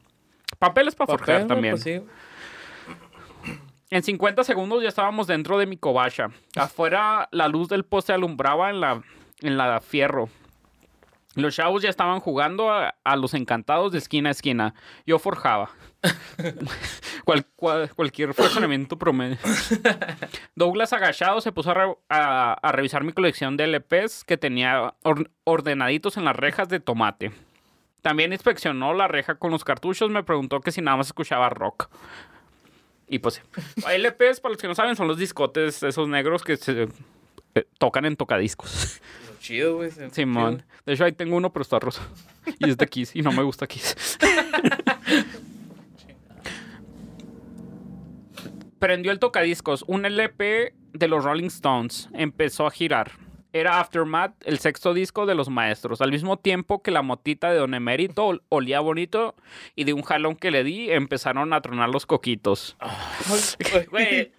[0.58, 1.74] Papeles para Papel, forjar también.
[1.74, 2.02] pues sí.
[3.90, 6.30] En 50 segundos ya estábamos dentro de mi covacha.
[6.56, 9.02] Afuera la luz del poste alumbraba en la,
[9.42, 10.30] en la fierro.
[11.38, 14.74] Los chavos ya estaban jugando a, a los encantados de esquina a esquina.
[15.06, 15.70] Yo forjaba.
[17.26, 19.38] Cual- cual- cualquier funcionamiento promedio.
[20.56, 24.94] Douglas agachado se puso a, re- a- a revisar mi colección de LPs que tenía
[25.04, 27.32] or- ordenaditos en las rejas de tomate.
[28.02, 30.10] También inspeccionó la reja con los cartuchos.
[30.10, 31.90] Me preguntó que si nada más escuchaba rock.
[33.10, 33.42] Y pues,
[33.86, 36.88] LPs, para los que no saben, son los discotes esos negros que se
[37.56, 39.02] eh, tocan en tocadiscos.
[39.40, 39.92] Chido, güey.
[40.12, 40.58] Simón.
[40.58, 40.68] chido.
[40.86, 42.02] De hecho, ahí tengo uno, pero está rosa.
[42.60, 43.16] Y es de Kiss.
[43.16, 44.18] Y no me gusta Kiss.
[48.80, 49.84] Prendió el tocadiscos.
[49.88, 52.10] Un LP de los Rolling Stones.
[52.14, 53.12] Empezó a girar.
[53.54, 56.02] Era Aftermath, el sexto disco de los maestros.
[56.02, 59.36] Al mismo tiempo que la motita de Don Emérito ol- olía bonito
[59.76, 62.78] y de un jalón que le di empezaron a tronar los coquitos.
[63.90, 64.32] Güey,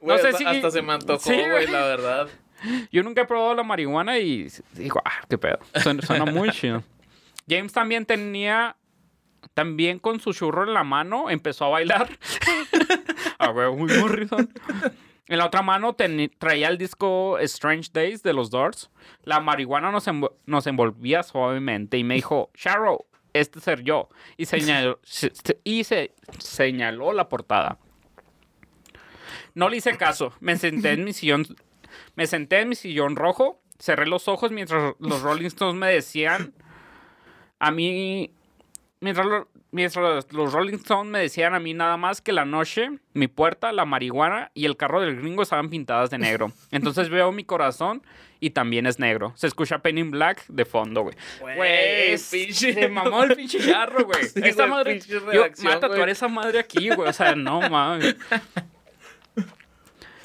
[0.00, 1.66] Güey, sé hasta, si- hasta se me antojó, Sí, güey.
[1.68, 2.28] la verdad.
[2.92, 5.58] Yo nunca he probado la marihuana y digo, ah, qué pedo.
[5.82, 6.82] Suena, suena muy chido.
[7.48, 8.76] James también tenía,
[9.54, 12.08] también con su churro en la mano, empezó a bailar.
[13.38, 14.52] a ver, muy morrizón.
[15.26, 15.94] En la otra mano
[16.38, 18.90] traía el disco Strange Days de los Doors.
[19.22, 20.04] La marihuana nos,
[20.46, 24.08] nos envolvía suavemente y me dijo, Sharo, este ser yo.
[24.36, 27.78] Y señaló, se- se- y se señaló la portada.
[29.54, 30.32] No le hice caso.
[30.40, 31.46] Me senté en mi sillón.
[32.16, 33.60] Me senté en mi sillón rojo.
[33.78, 36.52] Cerré los ojos mientras los Rolling Stones me decían.
[37.58, 38.32] A mí.
[39.02, 42.90] Mientras, lo- mientras los Rolling Stones me decían a mí nada más que la noche,
[43.14, 46.52] mi puerta, la marihuana y el carro del gringo estaban pintadas de negro.
[46.70, 48.02] Entonces veo mi corazón
[48.40, 49.32] y también es negro.
[49.36, 51.16] Se escucha Penny Black de fondo, güey.
[51.40, 54.22] Güey, pinche- se mamó el pinche charro, güey.
[54.34, 55.00] Sí, Esta güey, madre.
[55.32, 57.08] Yo a tatuar esa madre aquí, güey.
[57.08, 58.16] O sea, no mames.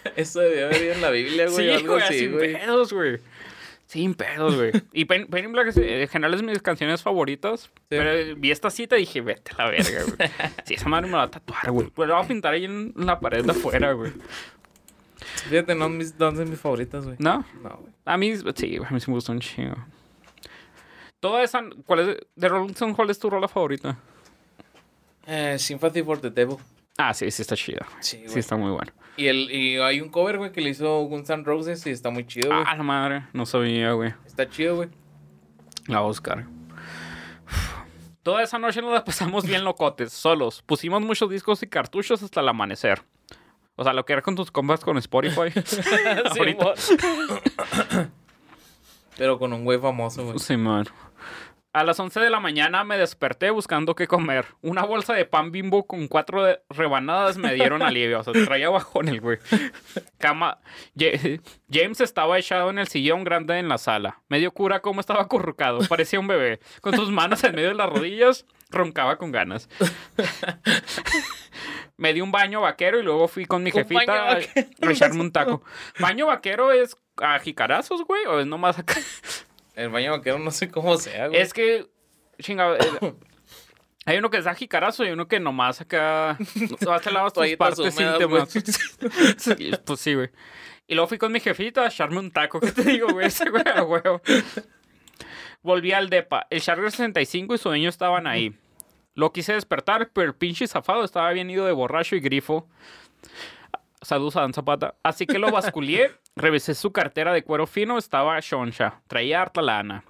[0.16, 1.56] Eso debió haber ido en la Biblia, güey.
[1.56, 2.53] Sí, algo güey, así, sin güey.
[2.53, 3.20] pedos, güey.
[3.88, 4.72] Sin pedos, güey.
[4.93, 7.70] Y Pen, Pen in Black es, eh, en general es mis canciones favoritas.
[7.88, 10.30] Pero vi esta cita y dije, vete a la verga, güey.
[10.66, 11.88] Sí, esa madre me la va a tatuar, güey.
[11.89, 14.12] Pues la voy a pintar ahí en la pared de afuera, güey.
[15.49, 17.18] Fíjate, no mis, no son mis favoritas, güey.
[17.20, 17.45] ¿No?
[17.62, 17.93] No, güey.
[18.06, 19.76] A mí, sí, güey, a mí sí me gustó un chingo.
[21.20, 23.97] Toda esa, ¿cuál es, de Rolling Stone, cuál es tu rola favorita?
[25.28, 26.58] Eh, Sympathy for the Devil.
[26.97, 27.77] Ah, sí, sí está güey.
[27.99, 28.91] Sí, está muy bueno.
[29.17, 32.09] Y, el, y hay un cover, güey, que le hizo Guns N' Roses y está
[32.09, 32.63] muy chido, güey.
[32.65, 34.13] Ah, la madre, no sabía, güey.
[34.25, 34.89] Está chido, güey.
[35.87, 36.45] La voy a buscar.
[38.23, 40.63] Toda esa noche nos la pasamos bien locotes, solos.
[40.65, 43.03] Pusimos muchos discos y cartuchos hasta el amanecer.
[43.75, 45.51] O sea, lo que era con tus compas con Spotify.
[46.37, 46.73] Ahorita.
[49.17, 50.39] Pero con un güey famoso, güey.
[50.39, 50.85] Sí, man.
[51.76, 54.45] A las 11 de la mañana me desperté buscando qué comer.
[54.61, 58.21] Una bolsa de pan bimbo con cuatro rebanadas me dieron alivio.
[58.21, 59.39] O sea, traía bajón el güey.
[60.17, 60.59] Cama.
[60.97, 61.19] Ja-
[61.69, 64.21] James estaba echado en el sillón grande en la sala.
[64.30, 65.80] Medio cura como estaba acurrucado.
[65.89, 66.61] Parecía un bebé.
[66.80, 69.67] Con sus manos en medio de las rodillas, roncaba con ganas.
[71.97, 74.39] Me di un baño vaquero y luego fui con mi jefita a
[74.91, 75.63] echarme un taco.
[75.99, 78.26] ¿Baño vaquero es a jicarazos, güey?
[78.28, 78.95] ¿O es nomás acá?
[79.76, 81.39] El baño vaquero no sé cómo sea, güey.
[81.39, 81.88] Es que,
[82.39, 82.78] chingado,
[84.05, 86.38] hay uno que es a jicarazo y uno que nomás acá
[86.86, 88.49] vas a lavar tus partes íntimas.
[89.38, 90.30] Sí, pues sí, güey.
[90.88, 92.59] Y luego fui con mi jefita a echarme un taco.
[92.59, 93.28] ¿Qué te digo, güey?
[93.28, 94.21] Ese güey a huevo.
[95.61, 96.45] Volví al depa.
[96.49, 98.55] El Charger 65 y su dueño estaban ahí.
[99.15, 102.69] Lo quise despertar, pero el pinche zafado estaba bien ido de borracho y grifo.
[104.06, 104.93] Saludos a Dan Zapata.
[105.01, 109.01] Así que lo basculié, revisé su cartera de cuero fino, estaba choncha.
[109.08, 110.03] Traía harta lana.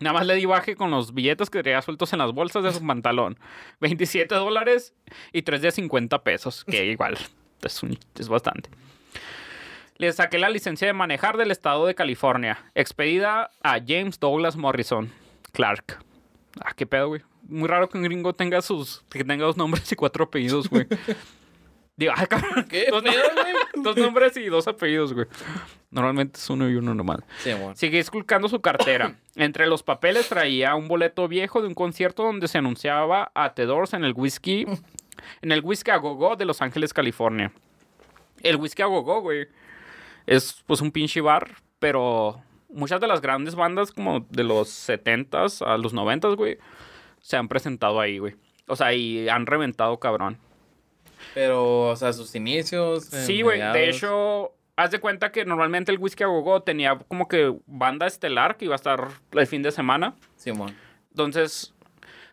[0.00, 2.72] Nada más le di baje con los billetes que traía sueltos en las bolsas de
[2.72, 3.38] su pantalón.
[3.80, 4.94] 27 dólares
[5.32, 7.16] y 3 de 50 pesos, que igual
[7.62, 8.68] es, un- es bastante.
[9.98, 15.12] Le saqué la licencia de manejar del estado de California, expedida a James Douglas Morrison,
[15.52, 16.02] Clark.
[16.64, 17.20] Ah, qué pedo, güey.
[17.46, 20.86] Muy raro que un gringo tenga sus que tenga dos nombres y cuatro apellidos, güey.
[22.00, 22.64] Digo, ay, cabrón.
[22.66, 23.54] ¿Qué Dos, pedo, güey?
[23.84, 25.26] dos nombres y dos apellidos, güey.
[25.90, 27.18] Normalmente es uno y uno nomás.
[27.40, 27.76] Sí, amor.
[27.76, 29.16] Sigue esculcando su cartera.
[29.36, 33.66] Entre los papeles traía un boleto viejo de un concierto donde se anunciaba a The
[33.66, 34.64] Doors en el whisky,
[35.42, 37.52] en el whisky a go de Los Ángeles, California.
[38.42, 39.48] El whisky a go güey,
[40.24, 45.60] es pues un pinche bar, pero muchas de las grandes bandas como de los 70s
[45.66, 46.56] a los 90s, güey,
[47.20, 48.36] se han presentado ahí, güey.
[48.68, 50.38] O sea, y han reventado cabrón.
[51.34, 53.12] Pero, o sea, sus inicios.
[53.12, 53.60] eh, Sí, güey.
[53.60, 58.06] De hecho, haz de cuenta que normalmente el Whisky a Go tenía como que banda
[58.06, 60.14] estelar que iba a estar el fin de semana.
[60.50, 60.70] Amor.
[61.10, 61.74] Entonces,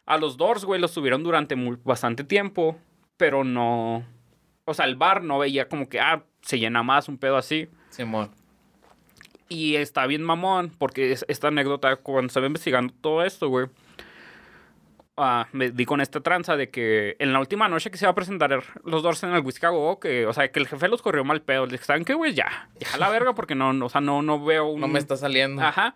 [0.05, 2.77] a los Doors, güey, los tuvieron durante muy- bastante tiempo,
[3.17, 4.05] pero no.
[4.65, 7.67] O sea, el bar no veía como que, ah, se llena más, un pedo así.
[7.89, 8.29] Sí, amor.
[9.49, 13.67] Y está bien mamón, porque es- esta anécdota, cuando estaba investigando todo esto, güey,
[15.17, 18.11] ah, me di con esta tranza de que en la última noche que se iba
[18.11, 20.87] a presentar los Doors en el Whisky a Go, que, o sea, que el jefe
[20.87, 21.65] los corrió mal pedo.
[21.65, 22.33] Le dije, ¿saben qué, güey?
[22.33, 24.79] Ya, ya la verga, porque no, no, o sea, no, no veo un...
[24.79, 25.61] No me está saliendo.
[25.61, 25.95] Ajá.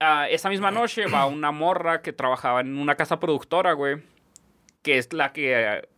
[0.00, 4.02] Ah, esa misma noche va una morra que trabajaba en una casa productora, güey,
[4.82, 5.88] que es la que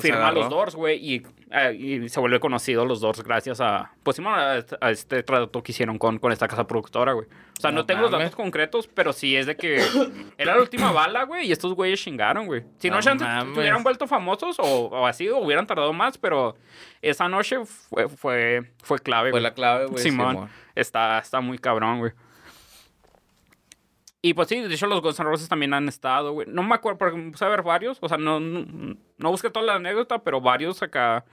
[0.00, 4.16] firma los Doors, güey, y, eh, y se vuelve conocido los Doors gracias a, pues,
[4.16, 7.26] sí, a, este- a este trato que hicieron con, con esta casa productora, güey.
[7.26, 9.76] O sea, no, No tengo los datos concretos, pero sí es de que
[10.38, 12.64] era la última bala, güey, y estos güeyes chingaron, güey.
[12.78, 16.56] Si no, No hubieran vuelto famosos o, o así, o hubieran tardado más, pero
[17.02, 20.02] esa noche fue, fue, fue clave, Fue la clave, güey.
[20.02, 20.36] Simón.
[20.36, 20.48] amor.
[20.74, 22.12] Está, está muy cabrón, güey.
[24.22, 26.46] Y pues sí, de hecho los Guns N' Roses también han estado, güey.
[26.50, 27.98] No me acuerdo, porque puse a ver varios.
[28.02, 31.24] O sea, no, no, no busqué toda la anécdota, pero varios acá.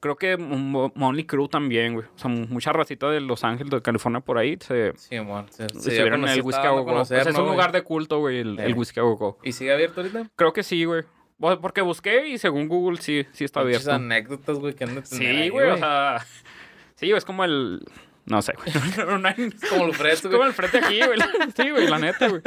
[0.00, 2.04] Creo que Mo- Motley Crue también, güey.
[2.14, 4.58] O sea, mucha racita de Los Ángeles, de California por ahí.
[4.60, 5.46] Se, Sí, amor.
[5.50, 6.50] Se, se en el Go Go.
[6.50, 8.90] O sea, conocer, es ¿no, un lugar de culto, güey, el, el Eh.
[8.96, 9.38] Go Go.
[9.44, 10.28] ¿Y sigue abierto ahorita?
[10.36, 11.04] Creo que sí, güey.
[11.38, 13.92] Porque busqué y según Google sí, sí está Muchas abierto.
[14.04, 16.18] anécdotas, güey, que han de tener Sí, ahí, güey, o sea...
[16.96, 17.82] Sí, es como el...
[18.26, 18.72] No sé, güey.
[19.06, 20.48] No, no hay- Como el como güey.
[20.48, 21.18] el frente aquí, güey.
[21.56, 22.42] Sí, güey, la neta, güey.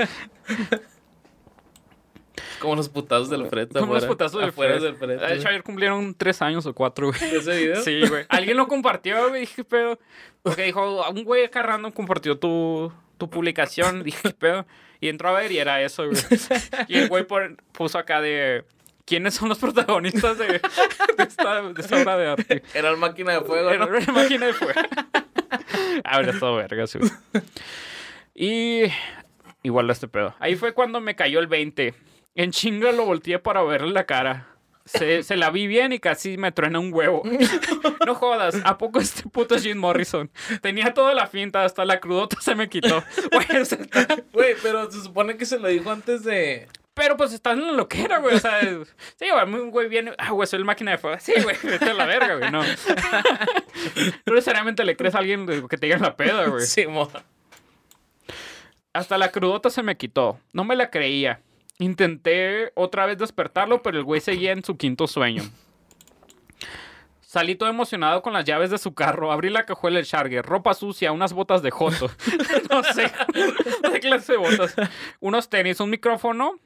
[2.59, 3.79] Como los putazos del frente.
[3.79, 4.79] Como los putazos del frente.
[4.83, 5.25] del frente.
[5.25, 5.47] De hecho, güey.
[5.53, 7.19] ayer cumplieron tres años o cuatro, güey.
[7.31, 7.81] ¿De ese video?
[7.81, 8.25] Sí, güey.
[8.29, 9.41] Alguien lo compartió, güey.
[9.41, 9.99] Dije, ¿qué pedo?
[10.41, 14.03] Porque dijo, un güey acá random compartió tu, tu publicación.
[14.03, 14.65] Dije, ¿qué pedo?
[15.01, 16.17] Y entró a ver y era eso, güey.
[16.87, 18.63] Y el güey por- puso acá de...
[19.05, 22.63] ¿Quiénes son los protagonistas de, de esta, de esta obra de arte?
[22.73, 24.73] Era el máquina de fuego, Era una máquina de fuego.
[26.03, 26.99] Ahora es todo verga, sí.
[28.33, 28.83] Y
[29.61, 30.35] igual este pedo.
[30.39, 31.93] Ahí fue cuando me cayó el 20.
[32.35, 34.47] En chinga lo volteé para verle la cara.
[34.85, 37.23] Se, se la vi bien y casi me truena un huevo.
[38.05, 40.29] No jodas, ¿a poco este puto Jim Morrison?
[40.61, 43.03] Tenía toda la finta, hasta la crudota se me quitó.
[44.31, 46.67] Güey, pero se supone que se lo dijo antes de...
[46.95, 48.35] pero pues estás en la loquera, güey.
[48.35, 48.59] O sea,
[49.19, 50.13] sí, güey, un güey viene.
[50.17, 51.17] Ah, güey, soy el máquina de fuego.
[51.19, 52.51] Sí, güey, vete a la verga, güey.
[52.51, 52.63] No.
[54.25, 56.65] No necesariamente le crees a alguien que te diga la peda, güey.
[56.65, 57.11] Sí, mo.
[58.93, 60.39] Hasta la crudota se me quitó.
[60.53, 61.41] No me la creía.
[61.77, 65.43] Intenté otra vez despertarlo, pero el güey seguía en su quinto sueño.
[67.21, 69.33] Salí todo emocionado con las llaves de su carro.
[69.33, 70.45] Abrí la cajuela del Charger.
[70.45, 72.09] Ropa sucia, unas botas de joto.
[72.69, 73.11] no sé.
[73.83, 74.73] No sé qué clase de botas.
[75.19, 76.57] Unos tenis, un micrófono.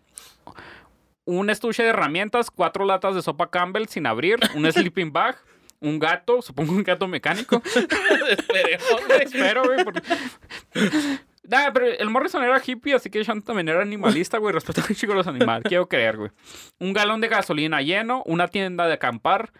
[1.25, 2.49] Un estuche de herramientas.
[2.51, 4.37] Cuatro latas de sopa Campbell sin abrir.
[4.55, 5.37] Un sleeping bag.
[5.79, 6.41] Un gato.
[6.41, 7.61] Supongo un gato mecánico.
[8.29, 9.01] Esperemos.
[9.21, 9.83] Espero, güey.
[9.83, 10.01] porque-
[11.43, 14.53] Nah, pero el Morrison era hippie, así que Sean también era animalista, güey.
[14.53, 15.63] Respetaba un chico a los animales.
[15.67, 16.29] Quiero creer, güey.
[16.79, 19.51] Un galón de gasolina lleno, una tienda de acampar,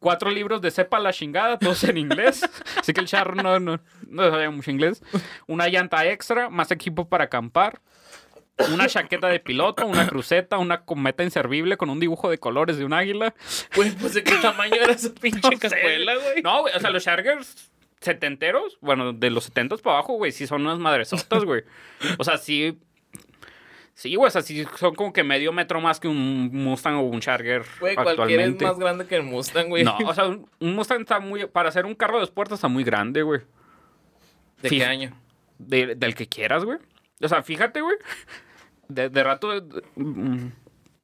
[0.00, 2.42] cuatro libros de cepa la chingada, todos en inglés.
[2.76, 5.00] Así que el charro no, no, no sabía mucho inglés.
[5.46, 7.80] Una llanta extra, más equipo para acampar.
[8.72, 12.84] Una chaqueta de piloto, una cruceta, una cometa inservible con un dibujo de colores de
[12.84, 13.34] un águila.
[13.74, 16.42] Güey, pues de qué tamaño era esa pinche cajuela, güey.
[16.42, 20.46] No, güey, o sea, los Chargers setenteros, bueno, de los setentos para abajo, güey, sí
[20.46, 21.62] son unas madresotas, güey.
[22.18, 22.78] O sea, sí.
[23.94, 27.02] Sí, güey, o sea, sí son como que medio metro más que un Mustang o
[27.02, 29.84] un Charger Güey, cualquiera es más grande que el Mustang, güey.
[29.84, 31.46] No, o sea, un Mustang está muy.
[31.46, 33.40] Para hacer un carro de dos puertas está muy grande, güey.
[34.62, 35.12] ¿De qué año?
[35.58, 36.78] De- del que quieras, güey.
[37.22, 37.96] O sea, fíjate, güey.
[38.88, 39.60] De, de rato.
[39.60, 40.52] de- mm,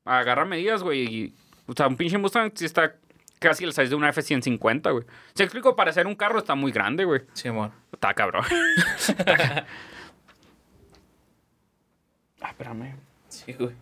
[0.05, 1.03] agarra medidas, güey.
[1.05, 1.35] y-
[1.67, 2.95] O sea, un pinche Mustang sí está
[3.39, 5.05] casi el size de una F-150, güey.
[5.35, 7.23] Se explico, para hacer un carro está muy grande, güey.
[7.35, 7.71] Sí, amor.
[7.93, 8.45] Está cabrón.
[12.41, 12.97] ah, espérame.
[13.29, 13.75] Sí, güey.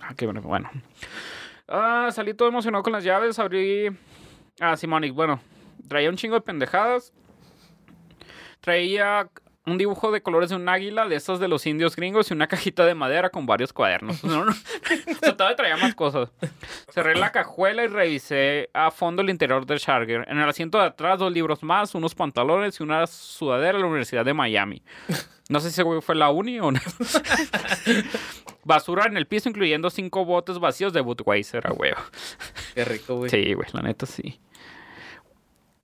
[0.00, 0.40] Ah, qué bueno.
[0.42, 0.70] Bueno.
[1.68, 3.38] Ah, salí todo emocionado con las llaves.
[3.38, 3.90] Abrí.
[4.60, 5.14] Ah, Simonic.
[5.14, 5.40] Bueno,
[5.88, 7.12] traía un chingo de pendejadas.
[8.60, 9.28] Traía
[9.66, 12.46] un dibujo de colores de un águila, de esas de los indios gringos, y una
[12.46, 14.22] cajita de madera con varios cuadernos.
[14.24, 14.52] No, no.
[15.10, 16.30] O sea, todavía traía más cosas.
[16.90, 20.26] Cerré la cajuela y revisé a fondo el interior del Charger.
[20.28, 23.86] En el asiento de atrás, dos libros más, unos pantalones y una sudadera de la
[23.86, 24.82] Universidad de Miami.
[25.48, 26.80] No sé si fue la uni o no.
[28.64, 32.00] Basura en el piso, incluyendo cinco botes vacíos de Budweiser, a huevo.
[32.74, 33.30] Qué rico, güey.
[33.30, 34.40] Sí, güey, la neta sí.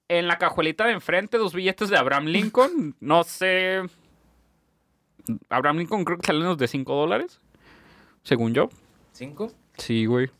[0.08, 2.94] En la cajuelita de enfrente, dos billetes de Abraham Lincoln.
[3.00, 3.82] No sé.
[5.48, 7.40] Abraham Lincoln creo que salen los de 5 dólares.
[8.22, 8.68] Según yo.
[9.12, 9.52] ¿Cinco?
[9.78, 10.30] Sí, güey.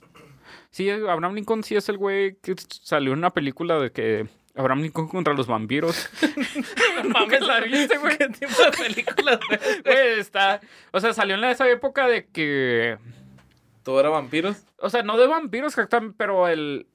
[0.71, 4.29] Sí, Abraham Lincoln sí es el güey que salió en una película de que.
[4.55, 6.09] Abraham Lincoln contra los vampiros.
[7.09, 8.19] Mames, la viste, güey?
[8.19, 9.83] ¿Qué tipo de películas ves?
[9.85, 10.61] Güey, está.
[10.93, 12.99] O sea, salió en esa época de que.
[13.83, 14.65] ¿Todo era vampiros?
[14.79, 16.87] O sea, no de vampiros exactamente, pero el.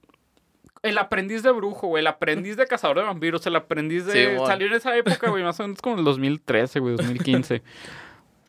[0.83, 2.01] El aprendiz de brujo, güey.
[2.01, 3.45] El aprendiz de cazador de vampiros.
[3.45, 4.37] El aprendiz de.
[4.37, 5.43] Sí, salió en esa época, güey.
[5.43, 6.95] Más o menos como el 2013, güey.
[6.95, 7.61] 2015.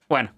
[0.08, 0.32] bueno.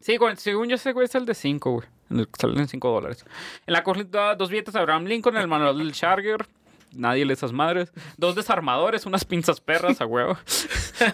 [0.00, 1.86] Sí, güey, según yo ese güey es el de 5, güey.
[2.10, 3.24] El que sale en 5 dólares.
[3.66, 6.44] En la cajita, dos billetes de Abraham Lincoln, el manual del Charger.
[6.92, 7.92] Nadie le esas madres.
[8.16, 10.36] Dos desarmadores, unas pinzas perras a huevo.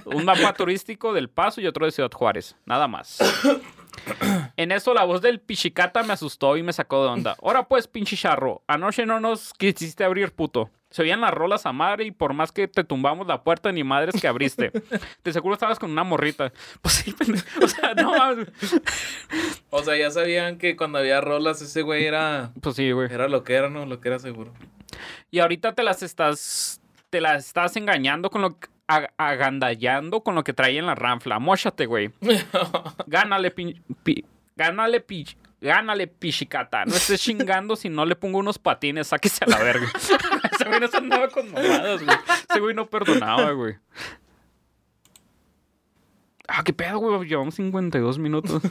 [0.06, 2.56] Un mapa turístico del Paso y otro de Ciudad Juárez.
[2.64, 3.18] Nada más.
[4.56, 7.36] En eso la voz del pichicata me asustó y me sacó de onda.
[7.42, 10.70] Ahora pues, pinche charro, anoche no nos quisiste abrir, puto.
[10.90, 13.84] Se oían las rolas a madre y por más que te tumbamos la puerta, ni
[13.84, 14.72] madres que abriste.
[15.22, 16.50] De seguro estabas con una morrita.
[16.80, 17.14] Pues sí.
[17.62, 18.48] O sea, no mames.
[19.70, 22.52] O sea, ya sabían que cuando había rolas ese güey era...
[22.62, 23.12] Pues sí, güey.
[23.12, 23.84] Era lo que era, ¿no?
[23.84, 24.54] Lo que era seguro.
[25.30, 26.80] Y ahorita te las estás.
[27.10, 28.68] Te las estás engañando con lo que.
[28.88, 31.38] Ag- agandallando con lo que traía en la ranfla.
[31.38, 32.10] Móchate, güey.
[33.06, 34.24] Gánale, pin- pi-
[34.56, 36.84] gánale, pi- gánale, pichicata.
[36.84, 39.06] No estés chingando si no le pongo unos patines.
[39.08, 39.86] Sáquese a la verga.
[40.52, 42.16] Ese güey no se andaba con mamadas, güey.
[42.50, 43.76] Ese güey no perdonaba, güey.
[46.48, 47.28] Ah, qué pedo, güey.
[47.28, 48.62] Llevamos 52 minutos.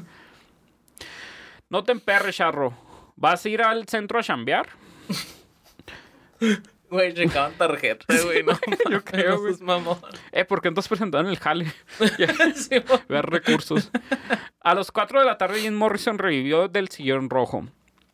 [1.70, 2.74] No te emperres, charro.
[3.16, 4.68] ¿Vas a ir al centro a chambear?
[6.90, 8.54] Güey, checaban tarjeta, güey, ¿no?
[8.90, 9.56] Yo creo, güey.
[9.60, 9.98] Mamón.
[10.32, 11.66] Eh, ¿por qué entonces presentaron el jale?
[12.56, 12.76] Sí,
[13.10, 13.92] Ver recursos.
[14.62, 17.66] A las 4 de la tarde, Jim Morrison revivió del sillón rojo.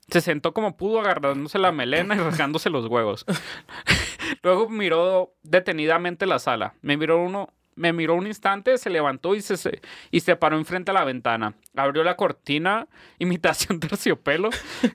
[0.10, 3.26] Se sentó como pudo, agarrándose la melena y rasgándose los huevos.
[4.44, 6.74] Luego miró detenidamente la sala.
[6.82, 7.50] Me miró uno.
[7.76, 11.04] Me miró un instante, se levantó y se, se- y se paró enfrente a la
[11.06, 11.56] ventana.
[11.76, 14.50] Abrió la cortina, imitación terciopelo.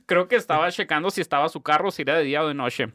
[0.07, 2.91] Creo que estaba checando si estaba su carro, si era de día o de noche.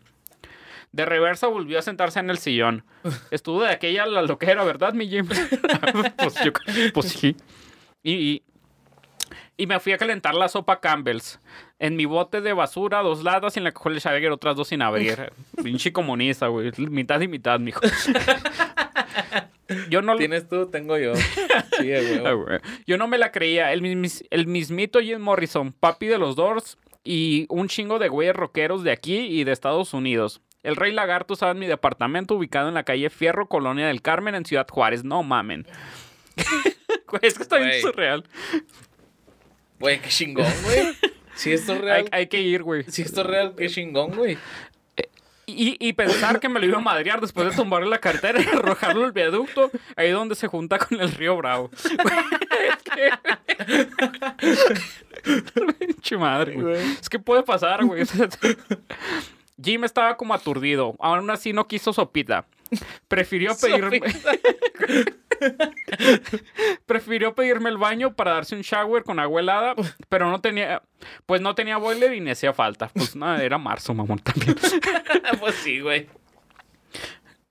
[0.94, 2.86] De reversa volvió a sentarse en el sillón.
[3.32, 5.28] Estuvo de aquella la loquera, ¿verdad, mi Jim?
[6.18, 6.54] pues, yo-
[6.94, 7.36] pues sí.
[8.04, 8.44] Y, y,
[9.58, 11.40] y me fui a calentar la sopa Campbell's.
[11.80, 14.70] En mi bote de basura, dos latas y en la cajuela de Schwager otras dos
[14.70, 15.32] sin abrir.
[15.64, 16.72] Pinche comunista, güey.
[16.78, 17.82] Mitad y mitad, mijo.
[19.90, 20.68] Yo no, ¿Tienes tú?
[20.70, 21.16] Tengo yo.
[21.16, 22.26] Sí, güey.
[22.26, 22.60] Ah, güey.
[22.86, 23.74] Yo no me la creía.
[23.74, 28.36] El, mismis- el mismito Jim Morrison, papi de los Doors y un chingo de güeyes
[28.36, 30.42] rockeros de aquí y de Estados Unidos.
[30.64, 34.34] El Rey Lagarto estaba en mi departamento ubicado en la calle Fierro, Colonia del Carmen,
[34.34, 35.04] en Ciudad Juárez.
[35.04, 35.68] No mamen.
[37.22, 38.24] Es que está bien surreal.
[39.80, 40.96] Güey, qué chingón, güey.
[41.36, 42.10] Si esto es Hay, real.
[42.12, 42.84] hay que ir, güey.
[42.88, 44.36] Si esto es real, qué chingón, güey.
[45.46, 48.48] Y, y pensar que me lo iba a madrear después de tumbarle la cartera y
[48.48, 51.70] arrojarlo al viaducto, ahí donde se junta con el río Bravo.
[51.74, 51.84] Es
[52.84, 53.12] que...
[55.80, 56.56] Pinche madre.
[56.56, 56.82] Güey.
[57.00, 58.04] Es que puede pasar, güey.
[59.62, 60.96] Jim estaba como aturdido.
[61.00, 62.46] Aún así no quiso sopita.
[63.08, 64.02] Prefirió pedirme.
[66.86, 69.76] Prefirió pedirme el baño para darse un shower con agua helada,
[70.10, 70.82] pero no tenía,
[71.26, 72.90] pues no tenía boiler y ni hacía falta.
[72.94, 74.56] Pues nada, era marzo, mamón, también.
[75.40, 76.08] pues sí, güey.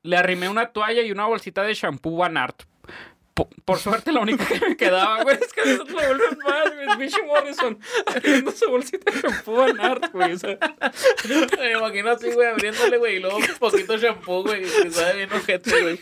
[0.03, 2.62] Le arrimé una toalla y una bolsita de shampoo Van Art.
[3.34, 6.74] Po- Por, suerte, la única que me quedaba, güey, es que eso lo vuelven más,
[6.74, 6.88] güey.
[6.90, 10.32] Es Vichy Morrison abriendo su bolsita de shampoo Van Art, güey.
[10.32, 10.58] O sea,
[11.58, 15.14] Me imagino así, güey, abriéndole, güey, y luego un poquito de shampoo, güey, que sabe
[15.16, 16.00] bien ojete, güey.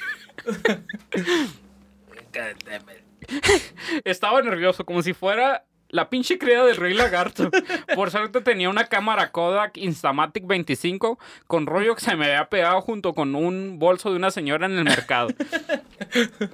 [4.05, 7.51] estaba nervioso, como si fuera la pinche cría del Rey Lagarto.
[7.95, 12.81] Por suerte tenía una cámara Kodak Instamatic 25 con rollo que se me había pegado
[12.81, 15.29] junto con un bolso de una señora en el mercado.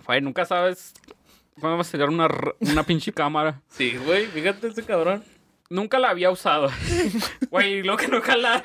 [0.07, 0.93] Güey, nunca sabes
[1.59, 2.29] cuándo va a ser una,
[2.61, 3.63] una pinche cámara.
[3.69, 5.25] Sí, güey, fíjate ese cabrón.
[5.69, 6.69] Nunca la había usado.
[7.51, 8.63] Güey, lo que no jalara.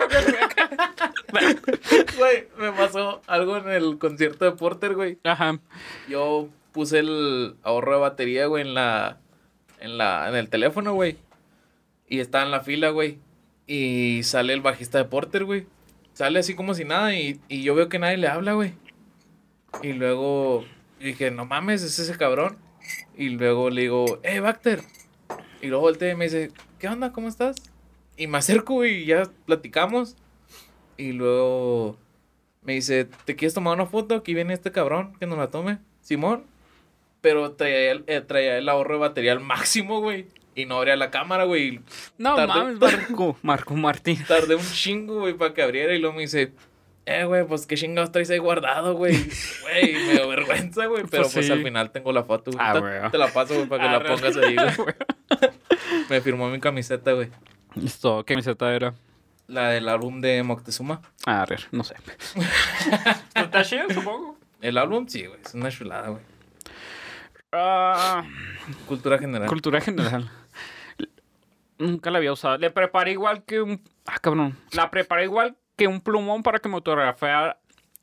[2.17, 5.17] Güey, me pasó algo en el concierto de Porter, güey.
[5.23, 5.59] Ajá.
[6.09, 9.17] Yo puse el ahorro de batería, güey, en la,
[9.81, 11.17] en la, en el teléfono, güey.
[12.07, 13.19] Y estaba en la fila, güey.
[13.67, 15.65] Y sale el bajista de Porter, güey.
[16.13, 18.73] Sale así como si nada y, y yo veo que nadie le habla, güey.
[19.81, 20.65] Y luego
[20.99, 22.57] dije, no mames, es ese cabrón.
[23.17, 24.81] Y luego le digo, hey, Bacter.
[25.61, 27.11] Y luego volteé y me dice, ¿qué onda?
[27.11, 27.55] ¿Cómo estás?
[28.17, 30.15] Y me acerco y ya platicamos.
[30.97, 31.97] Y luego
[32.61, 34.15] me dice, ¿te quieres tomar una foto?
[34.15, 35.79] Aquí viene este cabrón que nos la tome.
[36.01, 36.50] Simón.
[37.21, 40.27] Pero traía el, eh, traía el ahorro de batería al máximo, güey.
[40.55, 41.79] Y no abría la cámara, güey.
[42.17, 43.37] No Tardé- mames, Marco.
[43.43, 44.23] Marco Martín.
[44.27, 45.93] Tardé un chingo, güey, para que abriera.
[45.93, 46.51] Y luego me dice,
[47.05, 49.15] eh, güey, pues qué chingados traes ahí guardado, güey.
[49.61, 51.03] Güey, me dio vergüenza, güey.
[51.09, 51.51] Pero Pues pues, sí.
[51.51, 52.63] al final tengo la foto, güey.
[52.67, 53.11] Ah, Te- güey.
[53.11, 54.09] Te la paso, güey, para que la Arre.
[54.09, 54.95] pongas ahí, güey.
[56.09, 57.29] Me firmó mi camiseta, güey.
[57.75, 58.93] Listo, ¿qué camiseta era?
[59.47, 61.01] La del álbum de Moctezuma.
[61.25, 61.95] Ah, a ver, no sé.
[63.35, 64.37] ¿Está chido, supongo?
[64.61, 65.39] El álbum, sí, güey.
[65.45, 66.21] Es una chulada, güey.
[67.51, 68.23] Ah,
[68.87, 69.47] Cultura general.
[69.49, 70.29] cultura general.
[71.77, 72.57] Nunca la había usado.
[72.57, 73.81] Le preparé igual que un...
[74.05, 74.57] Ah, cabrón.
[74.71, 77.57] La preparé igual que un plumón para que me autografiara...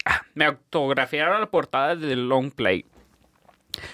[0.04, 2.84] ah, Me autografiara la portada del long play.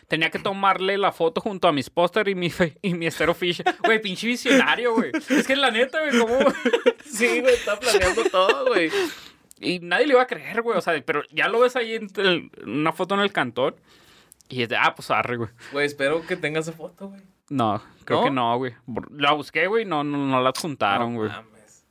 [0.09, 3.35] Tenía que tomarle la foto junto a mis póster y mi, fe- y mi estero
[3.35, 3.63] fish.
[3.85, 5.13] Güey, pinche visionario, güey.
[5.29, 6.39] Es que la neta, güey, ¿cómo...?
[7.05, 8.91] sí, güey, está planeando todo, güey.
[9.61, 10.79] Y nadie le iba a creer, güey.
[10.79, 13.77] O sea, pero ya lo ves ahí en el- una foto en el cantón.
[14.49, 15.51] Y es de, ah, pues arre, güey.
[15.73, 17.21] Güey, espero que tengas esa foto, güey.
[17.49, 18.25] No, creo ¿No?
[18.25, 18.75] que no, güey.
[19.11, 21.31] La busqué, güey, no, no, no la juntaron, No güey.
[21.31, 21.87] mames.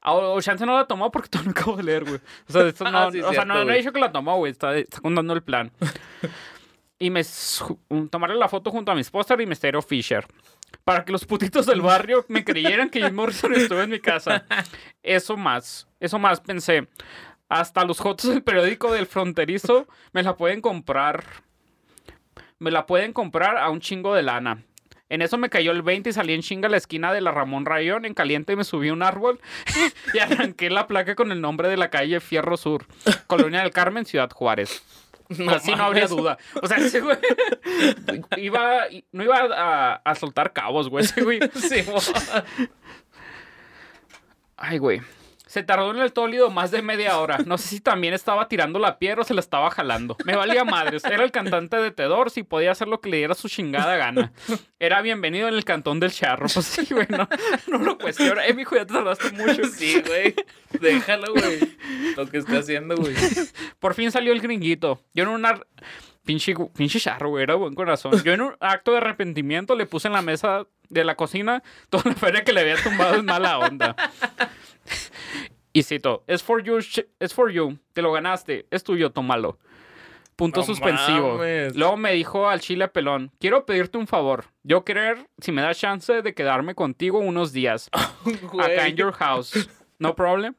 [0.00, 2.20] Ah, O, Chance no la tomó porque todavía no acabo de leer, güey.
[2.48, 4.36] O sea, esto no, Ah, sí, o sea, no, no he dicho que la tomó,
[4.36, 4.52] güey.
[4.52, 5.70] Está, está contando el plan.
[6.98, 7.22] y me
[8.10, 10.26] tomarle la foto junto a mis póster y mi Stereo Fisher.
[10.84, 14.44] Para que los putitos del barrio me creyeran que Jim Morrison estuvo en mi casa.
[15.02, 16.88] Eso más, eso más pensé.
[17.48, 21.24] Hasta los fotos del periódico del fronterizo me la pueden comprar.
[22.58, 24.62] Me la pueden comprar a un chingo de lana.
[25.08, 27.30] En eso me cayó el 20 y salí en chinga a la esquina de la
[27.30, 28.04] Ramón Rayón.
[28.04, 29.38] En caliente me subí a un árbol
[30.14, 32.86] y arranqué la placa con el nombre de la calle Fierro Sur,
[33.28, 34.82] Colonia del Carmen, Ciudad Juárez.
[35.48, 36.38] Así no habría duda.
[36.60, 37.18] O sea, ese güey
[38.36, 38.82] iba,
[39.12, 41.04] no iba a, a soltar cabos, güey.
[41.04, 41.40] Ese güey.
[41.54, 41.84] Sí,
[44.56, 45.02] Ay, güey.
[45.56, 47.38] Se tardó en el tólido más de media hora.
[47.46, 50.14] No sé si también estaba tirando la piedra o se la estaba jalando.
[50.26, 51.02] Me valía madres.
[51.06, 54.34] Era el cantante de Tedor si podía hacer lo que le diera su chingada gana.
[54.78, 56.46] Era bienvenido en el cantón del charro.
[56.52, 57.26] Pues sí, güey, no,
[57.68, 58.46] no lo cuestiona.
[58.46, 59.64] Eh, mijo, ya te tardaste mucho.
[59.64, 60.34] sí, güey.
[60.78, 61.58] Déjalo, güey.
[62.18, 63.14] Lo que está haciendo, güey.
[63.78, 65.00] Por fin salió el gringuito.
[65.14, 65.58] Yo en una...
[66.26, 68.12] Pinche, pinche charro, güey, era buen corazón.
[68.24, 72.04] Yo en un acto de arrepentimiento le puse en la mesa de la cocina toda
[72.06, 73.96] la feria que le había tumbado en mala onda.
[75.72, 79.58] Y cito, es for you, es for you, te lo ganaste, es tuyo, tómalo.
[80.36, 81.38] Punto No suspensivo.
[81.38, 81.76] mames.
[81.76, 84.44] Luego me dijo al chile pelón, quiero pedirte un favor.
[84.62, 87.88] Yo querer, si me das chance de quedarme contigo unos días.
[88.62, 89.68] Acá en your house.
[89.98, 90.54] No problem.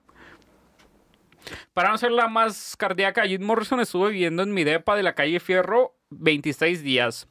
[1.73, 5.13] Para no ser la más cardíaca, Jim Morrison estuvo viviendo en mi depa de la
[5.13, 7.27] calle Fierro 26 días.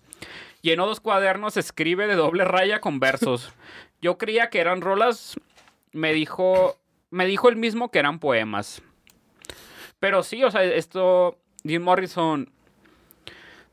[0.67, 3.53] Llenó dos cuadernos, escribe de doble raya con versos.
[4.03, 5.37] Yo creía que eran rolas,
[5.93, 6.77] me dijo,
[7.09, 8.83] me dijo él mismo que eran poemas.
[10.01, 12.51] Pero sí, o sea, esto, Jim Morrison,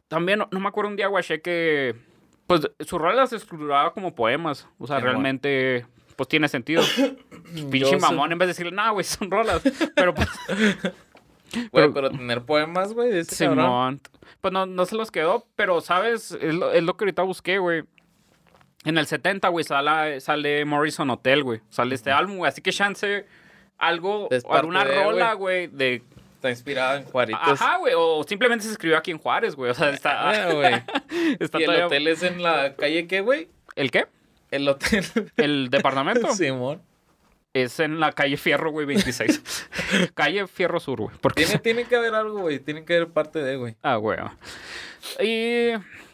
[0.08, 1.96] también, no, no me acuerdo un día, guaché, que,
[2.46, 4.68] pues, su rola las estructuraba como poemas.
[4.78, 5.14] O sea, Qué bueno.
[5.14, 6.84] realmente, pues, tiene sentido.
[7.72, 9.64] Pinche mamón, en vez de decirle, no, güey, son rolas.
[9.96, 10.30] Pero, pues,
[11.54, 13.66] Güey, pero- pero tener poemas, güey, de este cabrón.
[13.66, 14.02] Simón.
[14.42, 16.32] Pues no, no se los quedó, pero, ¿sabes?
[16.32, 17.84] Es lo, es lo que ahorita busqué, güey.
[18.86, 21.62] En el 70, güey, sale, sale Morrison Hotel, güey.
[21.70, 22.50] Sale este álbum, güey.
[22.50, 23.26] Así que chance
[23.78, 26.04] algo, alguna de, rola, güey, de...
[26.36, 27.42] Está inspirada en Juaritos.
[27.62, 30.30] Ajá, güey, o simplemente se escribió aquí en Juárez, güey, o sea, está...
[30.30, 30.74] Ah, güey.
[31.40, 33.48] está ¿Y el todavía- hotel es en la calle qué, güey?
[33.76, 34.08] ¿El qué?
[34.52, 35.06] El hotel.
[35.38, 36.82] El departamento Simón.
[37.54, 39.70] Es en la calle Fierro, güey, 26.
[40.16, 41.16] calle Fierro Sur, güey.
[41.22, 41.46] Porque...
[41.46, 42.60] Tiene, tiene que haber algo, güey.
[42.60, 43.76] Tiene que haber parte de, güey.
[43.84, 44.18] Ah, güey.
[45.22, 45.72] Y...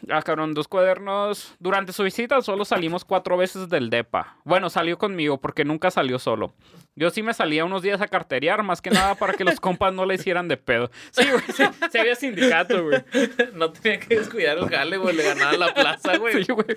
[0.08, 1.54] Ah, cabrón, dos cuadernos.
[1.58, 4.36] Durante su visita solo salimos cuatro veces del DEPA.
[4.44, 6.54] Bueno, salió conmigo porque nunca salió solo.
[6.96, 9.92] Yo sí me salía unos días a carterear, más que nada para que los compas
[9.92, 10.90] no le hicieran de pedo.
[11.10, 13.02] Sí, güey, sí, sí había sindicato, güey.
[13.54, 15.14] No tenía que descuidar el jale, güey.
[15.14, 16.44] Le ganaba la plaza, güey.
[16.44, 16.76] Sí, güey.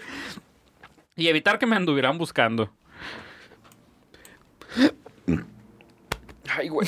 [1.15, 2.71] Y evitar que me anduvieran buscando.
[6.49, 6.87] Ay, güey.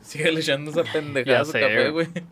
[0.00, 2.06] Sigue echando esa pendejada Ya a su sé, café, güey.
[2.06, 2.24] güey.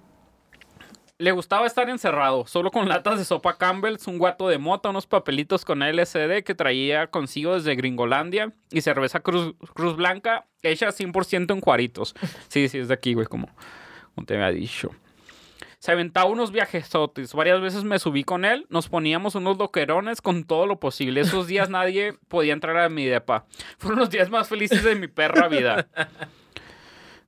[1.18, 5.06] Le gustaba estar encerrado, solo con latas de sopa Campbell's, un guato de mota, unos
[5.06, 11.52] papelitos con LSD que traía consigo desde Gringolandia y cerveza Cruz, Cruz Blanca hecha 100%
[11.52, 12.14] en cuaritos.
[12.48, 13.48] Sí, sí, es de aquí, güey, como,
[14.14, 14.90] como te había dicho.
[15.80, 17.32] Se aventaba unos viajesotes.
[17.34, 18.66] Varias veces me subí con él.
[18.68, 21.22] Nos poníamos unos loquerones con todo lo posible.
[21.22, 23.46] Esos días nadie podía entrar a mi depa.
[23.78, 25.88] Fueron los días más felices de mi perra vida.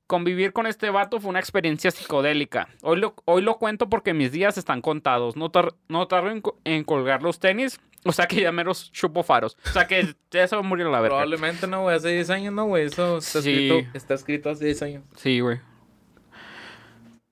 [0.05, 2.67] Convivir con este vato fue una experiencia psicodélica.
[2.83, 5.35] Hoy lo, hoy lo cuento porque mis días están contados.
[5.35, 7.79] No, tar- no tardo en, co- en colgar los tenis.
[8.05, 9.57] O sea que ya meros chupo faros.
[9.65, 11.15] O sea que ya se va a morir la verga.
[11.15, 11.95] Probablemente no, güey.
[11.95, 12.85] Hace 10 años, no, güey.
[12.85, 13.49] Eso está, Sí.
[13.69, 15.03] escrito, está escrito hace 10 años.
[15.15, 15.59] Sí, güey.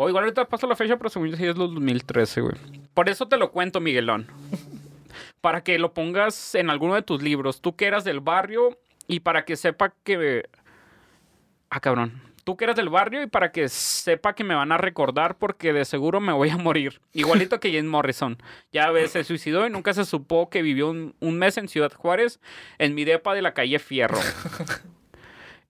[0.03, 2.55] O igual ahorita paso la fecha, pero según yo sí es los 2013, güey.
[2.95, 4.25] Por eso te lo cuento, Miguelón.
[5.41, 7.61] Para que lo pongas en alguno de tus libros.
[7.61, 10.49] Tú que eras del barrio y para que sepa que...
[11.69, 12.19] Ah, cabrón.
[12.43, 15.71] Tú que eras del barrio y para que sepa que me van a recordar porque
[15.71, 16.99] de seguro me voy a morir.
[17.13, 18.37] Igualito que James Morrison.
[18.71, 21.93] Ya ves, se suicidó y nunca se supo que vivió un, un mes en Ciudad
[21.93, 22.39] Juárez,
[22.79, 24.17] en mi depa de la calle Fierro.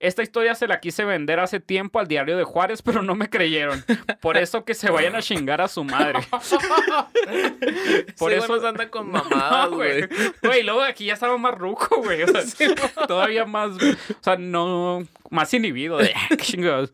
[0.02, 3.30] Esta historia se la quise vender hace tiempo al diario de Juárez, pero no me
[3.30, 3.84] creyeron.
[4.20, 6.18] Por eso que se vayan a chingar a su madre.
[8.18, 10.08] Por eso- güey nos anda con mamadas, No, güey.
[10.42, 12.22] Güey, luego aquí ya estaba más ruco, güey.
[12.22, 12.42] O sea,
[13.06, 13.70] todavía más.
[13.76, 15.06] O sea, no.
[15.30, 15.98] Más inhibido.
[15.98, 16.92] De, "Ah, chingados.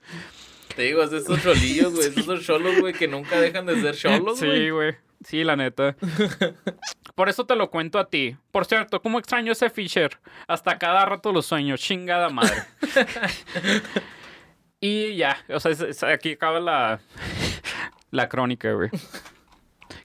[0.77, 2.11] Te digo, es de esos cholillos, güey.
[2.11, 4.59] De esos cholos, güey, que nunca dejan de ser cholos, güey.
[4.59, 4.97] Sí, güey.
[5.25, 5.97] Sí, la neta.
[7.15, 8.37] Por eso te lo cuento a ti.
[8.53, 10.19] Por cierto, ¿cómo extraño ese Fisher?
[10.47, 11.77] Hasta cada rato lo sueño.
[11.77, 12.55] Chingada madre.
[14.81, 15.37] y ya.
[15.49, 17.01] O sea, aquí acaba la,
[18.11, 18.91] la crónica, güey.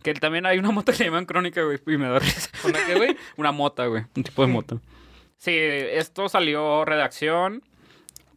[0.02, 1.80] Que también hay una mota que le llaman crónica, güey.
[1.86, 2.50] Y me da risa.
[2.64, 3.18] ¿Una qué, güey?
[3.38, 4.06] Una mota, güey.
[4.16, 4.78] Un tipo de mota.
[5.38, 7.62] Sí, esto salió redacción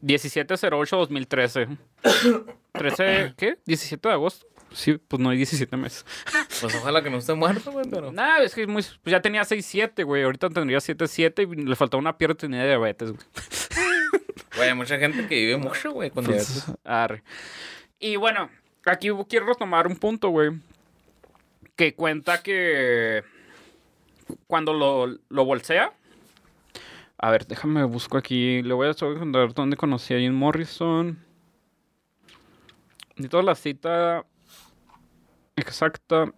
[0.03, 1.79] 1708-2013.
[2.73, 3.59] 13, ¿qué?
[3.67, 4.47] ¿17 de agosto?
[4.77, 6.05] Sí, pues no hay 17 meses.
[6.61, 8.13] Pues ojalá que no esté muerto, güey, pero...
[8.13, 10.23] Nah, es que es muy, pues ya tenía 6-7, güey.
[10.23, 13.25] Ahorita tendría 7-7 y le faltaba una pierna y tenía diabetes, güey.
[14.57, 16.65] Güey, hay mucha gente que vive mucho, güey, con diabetes.
[16.83, 17.23] Arre.
[17.99, 18.49] Y bueno,
[18.87, 20.53] aquí quiero retomar un punto, güey.
[21.75, 23.23] Que cuenta que
[24.47, 25.93] cuando lo, lo bolsea.
[27.19, 28.63] A ver, déjame busco aquí.
[28.63, 31.19] Le voy a contar dónde conocí a Jim Morrison.
[33.11, 34.25] Necesito la cita
[35.57, 36.33] exacta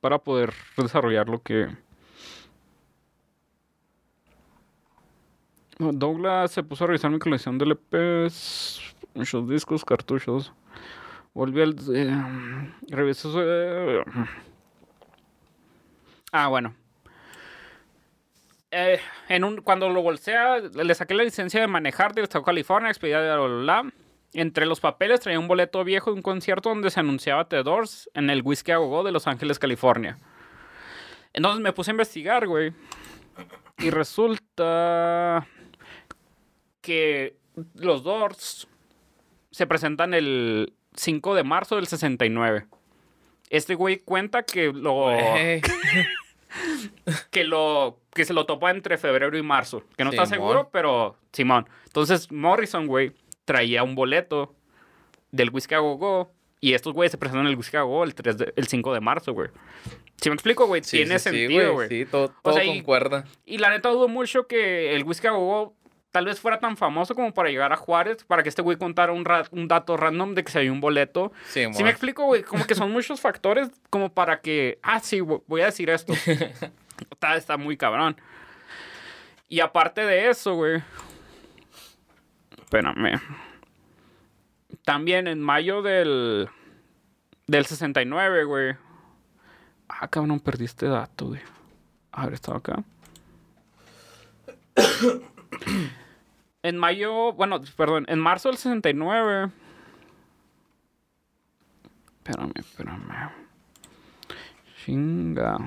[0.00, 1.68] para poder desarrollar lo que.
[5.78, 8.80] Douglas se puso a revisar mi colección de LPs,
[9.14, 10.52] muchos discos, cartuchos.
[11.34, 11.76] Volvió al.
[11.94, 14.02] Eh, revisó eh,
[16.32, 16.74] Ah, bueno.
[18.70, 22.46] Eh, en un, cuando lo bolsea, le saqué la licencia de manejar del Estado de
[22.46, 23.84] California, expedida de bla.
[24.38, 28.10] Entre los papeles traía un boleto viejo de un concierto donde se anunciaba The Doors
[28.12, 30.18] en el Whiskey a Go-Go de Los Ángeles, California.
[31.32, 32.74] Entonces me puse a investigar, güey.
[33.78, 35.46] Y resulta
[36.82, 37.34] que
[37.76, 38.68] los Doors
[39.52, 42.66] se presentan el 5 de marzo del 69.
[43.48, 45.16] Este güey cuenta que lo
[47.30, 51.16] que lo que se lo topó entre febrero y marzo, que no está seguro, pero
[51.32, 51.66] Simón.
[51.86, 53.14] Entonces Morrison, güey,
[53.46, 54.54] traía un boleto
[55.30, 56.30] del Whisky a Go
[56.60, 58.92] y estos güeyes se presentan en el Whisky a Go el 3 de- el 5
[58.92, 59.48] de marzo, güey.
[60.20, 61.88] Si me explico, güey, Sí, tiene sí, sentido, güey.
[61.88, 63.24] Sí, todo, todo sea, y- concuerda.
[63.46, 65.74] Y la neta dudo mucho que el Whisky a Go
[66.10, 69.12] tal vez fuera tan famoso como para llegar a Juárez, para que este güey contara
[69.12, 71.30] un, ra- un dato random de que se había un boleto.
[71.50, 75.18] Sí, Si me explico, güey, como que son muchos factores como para que, ah, sí,
[75.20, 76.14] vo- voy a decir esto.
[77.10, 78.16] está, está muy cabrón.
[79.48, 80.82] Y aparte de eso, güey.
[82.66, 83.20] Espérame.
[84.84, 86.48] También en mayo del.
[87.46, 88.74] Del 69, güey.
[89.88, 91.40] Ah, cabrón, perdí este dato, güey.
[92.10, 92.82] A ver, estaba acá.
[96.62, 99.52] En mayo, bueno, perdón, en marzo del 69.
[102.24, 103.30] Espérame, espérame.
[104.84, 105.58] Chinga.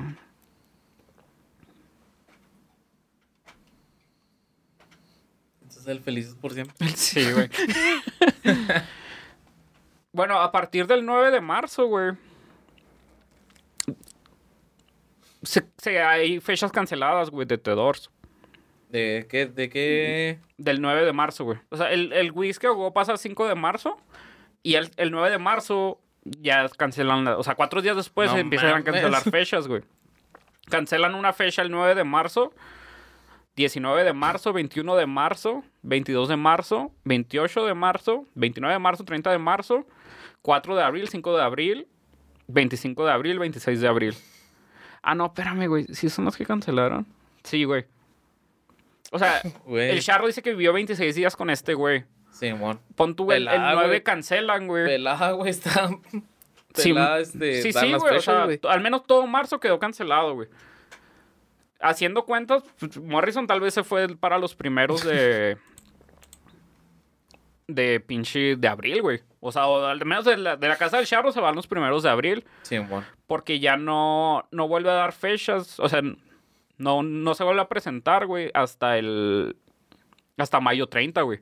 [5.90, 6.76] Entonces el felices por siempre.
[6.96, 7.50] Sí, güey.
[10.12, 12.14] bueno, a partir del 9 de marzo, güey.
[15.44, 18.10] Se, se- hay fechas canceladas, güey, de The Doors.
[18.90, 19.46] ¿De qué?
[19.46, 20.40] ¿De qué?
[20.58, 21.60] Del 9 de marzo, güey.
[21.70, 23.98] O sea, el, el Whisky a Go pasa el 5 de marzo.
[24.64, 27.24] Y el, el 9 de marzo ya cancelan.
[27.24, 29.84] la- o sea, cuatro días después No empiezan a cancelar fechas, güey.
[30.70, 32.54] Cancelan una fecha el 9 de marzo.
[33.60, 39.04] 19 de marzo, 21 de marzo, 22 de marzo, 28 de marzo, 29 de marzo,
[39.04, 39.86] 30 de marzo,
[40.44, 41.88] 4 de abril, 5 de abril,
[42.48, 44.16] 25 de abril, 26 de abril.
[45.02, 45.84] Ah, no, espérame, güey.
[45.94, 47.06] ¿Sí son los que cancelaron?
[47.44, 47.86] Sí, güey.
[49.12, 49.90] O sea, Güey.
[49.90, 52.06] el charro dice que vivió 26 días con este, güey.
[52.32, 52.80] Simón.
[52.96, 54.04] Pon tú, el, el Pelada, 9 güey.
[54.04, 54.86] cancelan, güey.
[54.86, 55.90] Pelada, güey, está.
[56.76, 57.62] Sí, Pelada, este.
[57.62, 58.16] Sí, dan sí, güey.
[58.16, 58.58] O sea, güey.
[58.70, 60.48] al menos todo marzo quedó cancelado, güey.
[61.82, 65.58] Haciendo cuentas, pues, Morrison tal vez se fue para los primeros de.
[67.68, 68.56] de pinche.
[68.56, 69.22] de abril, güey.
[69.40, 71.68] O sea, o al menos de la, de la casa del charro se van los
[71.68, 72.46] primeros de abril.
[72.64, 73.06] Simón.
[73.28, 75.80] Porque ya no, no vuelve a dar fechas.
[75.80, 76.02] O sea,
[76.78, 79.56] no, no se vuelve a presentar, güey, hasta el.
[80.38, 81.40] hasta mayo 30, güey.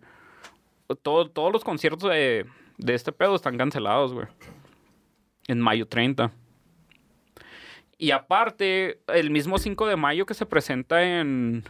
[1.01, 2.45] Todo- todos los conciertos de,
[2.77, 4.27] de este pedo están cancelados, güey.
[5.47, 6.31] En mayo 30.
[7.97, 11.63] Y aparte, el mismo 5 de mayo que se presenta en.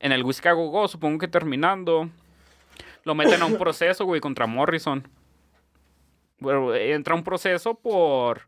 [0.00, 2.10] en el Whiskey a Go Go, supongo que terminando.
[3.04, 5.06] Lo meten a un proceso, güey, contra Morrison.
[6.38, 8.42] Bueno, entra un proceso por.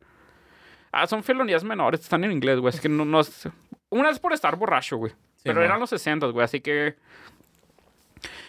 [0.93, 2.71] Ah, son felonías menores, están en inglés, güey.
[2.71, 3.49] Así que no, no es-
[3.91, 5.13] Una es por estar borracho, güey.
[5.43, 6.45] pero eran los 60, güey.
[6.45, 6.97] Así que.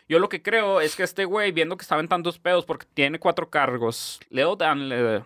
[0.09, 2.87] Yo lo que creo es que este güey, viendo que estaba en tantos pedos, porque
[2.93, 4.89] tiene cuatro cargos, Leo Dan.
[4.89, 5.23] le-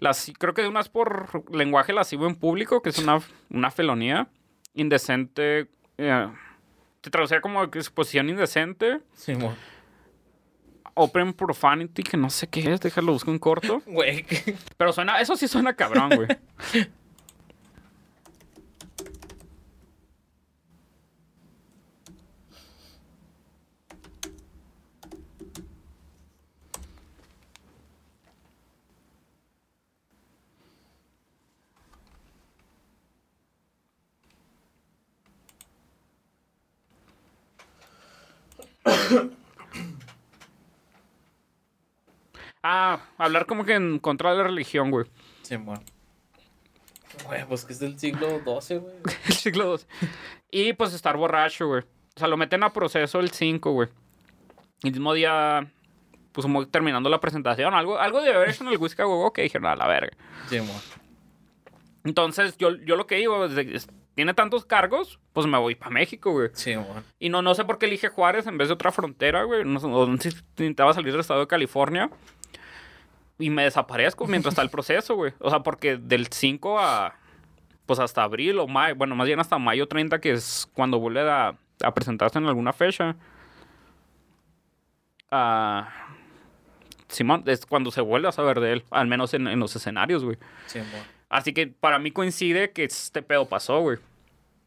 [0.00, 3.20] las, creo que unas por lenguaje lascivo en público, que es una,
[3.50, 4.28] una felonía.
[4.74, 5.68] Indecente.
[5.98, 6.28] eh,
[7.02, 9.00] se traducía como exposición indecente.
[9.14, 9.54] Simón.
[10.94, 13.82] Open profanity, que no sé qué es, déjalo busco en corto.
[13.86, 14.26] Güey,
[14.76, 16.28] Pero suena, eso sí suena cabrón, güey.
[42.62, 45.06] Ah, hablar como que en contra de la religión, güey.
[45.42, 45.80] Simón.
[47.26, 48.94] Güey, pues que es del siglo XII, güey.
[49.26, 50.08] El siglo II.
[50.50, 51.82] Y pues estar borracho, güey.
[51.82, 53.88] O sea, lo meten a proceso el 5, güey.
[54.82, 55.70] El mismo día,
[56.32, 59.42] pues como terminando la presentación, algo, algo de haber hecho en el Whisky Go que
[59.42, 60.16] dijeron, a la verga.
[60.48, 60.76] Simón.
[62.04, 63.88] Entonces, yo, yo lo que digo, es de- es-
[64.20, 66.50] tiene tantos cargos, pues me voy para México, güey.
[66.52, 67.02] Simón.
[67.18, 69.64] Y no, no sé por qué elige Juárez en vez de otra frontera, güey.
[69.64, 72.10] No, no intentaba salir del estado de California.
[73.38, 75.32] Y me desaparezco mientras está el proceso, güey.
[75.38, 77.14] O sea, porque del 5 a.
[77.86, 78.94] Pues hasta abril o mayo.
[78.94, 82.74] Bueno, más bien hasta mayo 30, que es cuando vuelve a, a presentarse en alguna
[82.74, 83.16] fecha.
[85.30, 85.88] Ah.
[87.08, 88.84] Simón, es cuando se vuelve a saber de él.
[88.90, 90.36] Al menos en, en los escenarios, güey.
[90.66, 90.90] Simón.
[91.30, 93.96] Así que para mí coincide que este pedo pasó, güey.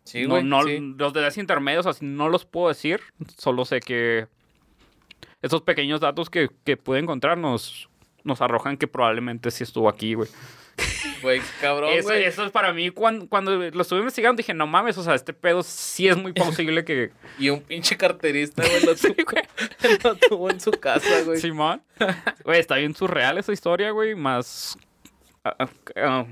[0.04, 0.44] Sí, No, güey.
[0.44, 0.96] no, sí.
[0.98, 3.02] Los intermedios así no los puedo decir.
[3.38, 4.28] Solo sé que
[5.42, 7.90] esos pequeños datos que, que pude encontrar nos,
[8.24, 10.30] nos arrojan que probablemente sí estuvo aquí, güey.
[11.22, 12.24] Güey, cabrón, Eso, güey.
[12.24, 15.32] eso es para mí, cuando, cuando lo estuve investigando, dije, no mames, o sea, este
[15.32, 17.12] pedo sí es muy posible que...
[17.40, 19.98] Y un pinche carterista, güey, lo, Sí, tuvo, güey.
[20.04, 21.40] lo tuvo en su casa, güey.
[21.40, 21.82] Simón.
[22.44, 24.78] Güey, está bien surreal esa historia, güey, más...
[25.46, 26.26] ah, ah, ah,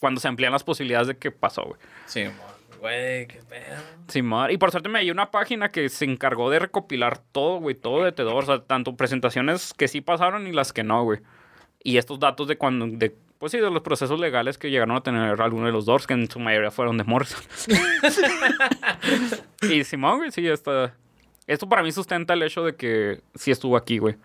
[0.00, 1.80] cuando se amplían las posibilidades de que pasó, güey.
[2.06, 2.51] Simón.
[2.82, 3.80] Güey, qué pedo.
[4.08, 4.50] Simón.
[4.50, 8.02] Y por suerte me hay una página que se encargó de recopilar todo, güey, todo
[8.02, 8.42] de Tedor.
[8.42, 11.20] O sea, tanto presentaciones que sí pasaron y las que no, güey.
[11.84, 15.00] Y estos datos de cuando, de, pues sí, de los procesos legales que llegaron a
[15.00, 17.40] tener algunos de los Doors, que en su mayoría fueron de Morrison.
[19.70, 20.92] y Simón, güey, sí, está.
[21.46, 24.16] Esto para mí sustenta el hecho de que sí estuvo aquí, güey.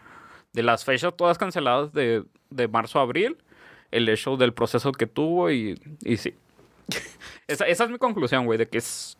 [0.53, 3.37] De las fechas todas canceladas de, de marzo a abril,
[3.91, 6.33] el hecho del proceso que tuvo y, y sí.
[7.47, 9.17] esa, esa es mi conclusión, güey, de que es.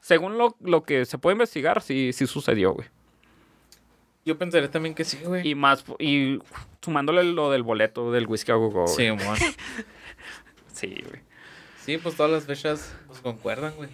[0.00, 2.88] Según lo, lo que se puede investigar, sí, sí sucedió, güey.
[4.24, 5.48] Yo pensaría también que sí, güey.
[5.48, 6.38] Y más, y
[6.80, 8.94] sumándole lo del boleto del whisky a go go, güey.
[8.94, 9.38] Simón.
[10.72, 11.20] Sí, güey.
[11.84, 13.90] Sí, pues todas las fechas pues concuerdan, güey.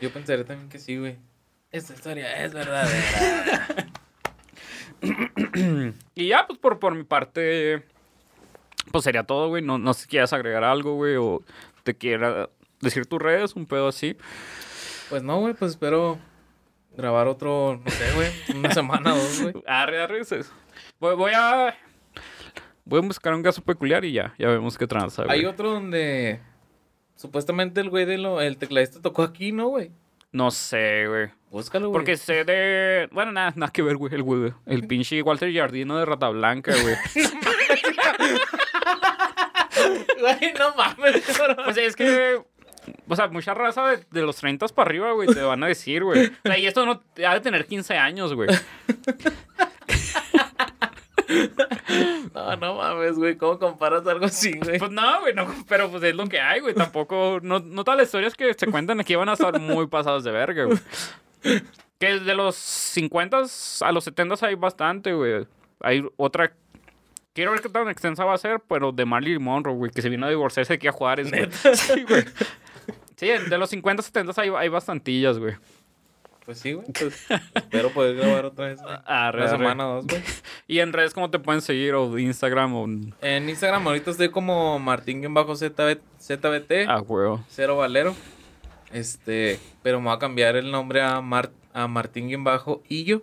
[0.00, 1.16] Yo pensaría también que sí, güey.
[1.70, 3.66] Esta historia es verdadera.
[6.14, 7.82] Y ya, pues por, por mi parte,
[8.92, 9.62] pues sería todo, güey.
[9.62, 11.42] No, no sé si quieras agregar algo, güey, o
[11.82, 12.48] te quiera
[12.80, 14.16] decir tus redes, un pedo así.
[15.08, 16.18] pues no, güey, pues espero
[16.96, 19.54] grabar otro, no sé, güey, una semana o dos, güey.
[19.66, 20.24] Arre, arre.
[20.24, 20.40] se-
[20.98, 21.76] Voy, voy a...
[22.84, 25.38] Voy a buscar un caso peculiar y ya, ya vemos qué tranza, güey.
[25.38, 26.40] Hay otro donde
[27.14, 29.92] supuestamente el güey de lo, el tecladista tocó aquí, ¿no, güey?
[30.32, 31.28] No sé, güey.
[31.50, 31.98] Búscalo, güey.
[31.98, 33.08] Porque sé de...
[33.12, 34.52] Bueno, nada, nada que ver, güey, el güey.
[34.66, 36.96] El pinche Walter Jardino de Rata Blanca, güey.
[40.20, 41.22] Güey, no mames.
[41.64, 42.40] Pues es que...
[43.08, 46.02] O sea, mucha raza de, de los 30 para arriba, güey, te van a decir,
[46.02, 46.26] güey.
[46.26, 47.02] O sea, y esto no...
[47.26, 48.48] Ha de tener 15 años, güey.
[52.34, 53.36] No, no mames, güey.
[53.36, 54.78] ¿Cómo comparas algo así, güey?
[54.78, 56.74] Pues no, güey, no, pero pues es lo que hay, güey.
[56.74, 60.24] Tampoco, no, no todas las historias que se cuentan aquí van a estar muy pasadas
[60.24, 60.78] de verga, güey.
[61.98, 63.42] Que de los 50
[63.80, 65.46] a los 70 hay bastante, güey.
[65.80, 66.52] Hay otra.
[67.32, 70.08] Quiero ver qué tan extensa va a ser, pero de Marilyn Monroe, güey, que se
[70.08, 71.48] vino a divorciarse aquí a Juárez, güey.
[71.76, 72.24] Sí, güey.
[73.16, 75.54] Sí, de los 50 70 hay, hay bastantillas, güey.
[76.44, 76.86] Pues sí, güey.
[76.92, 78.92] Pues, espero poder grabar otra vez, güey.
[78.94, 79.48] Una arre.
[79.48, 80.22] semana o dos, güey.
[80.66, 81.94] Y en redes, ¿cómo te pueden seguir?
[81.94, 82.86] O Instagram, o.
[83.20, 87.38] En Instagram ahorita estoy como Martín-ZBT, Ah, güey.
[87.48, 88.14] Cero Valero.
[88.92, 93.22] Este, pero me voy a cambiar el nombre a, Mar, a Martín-Illo.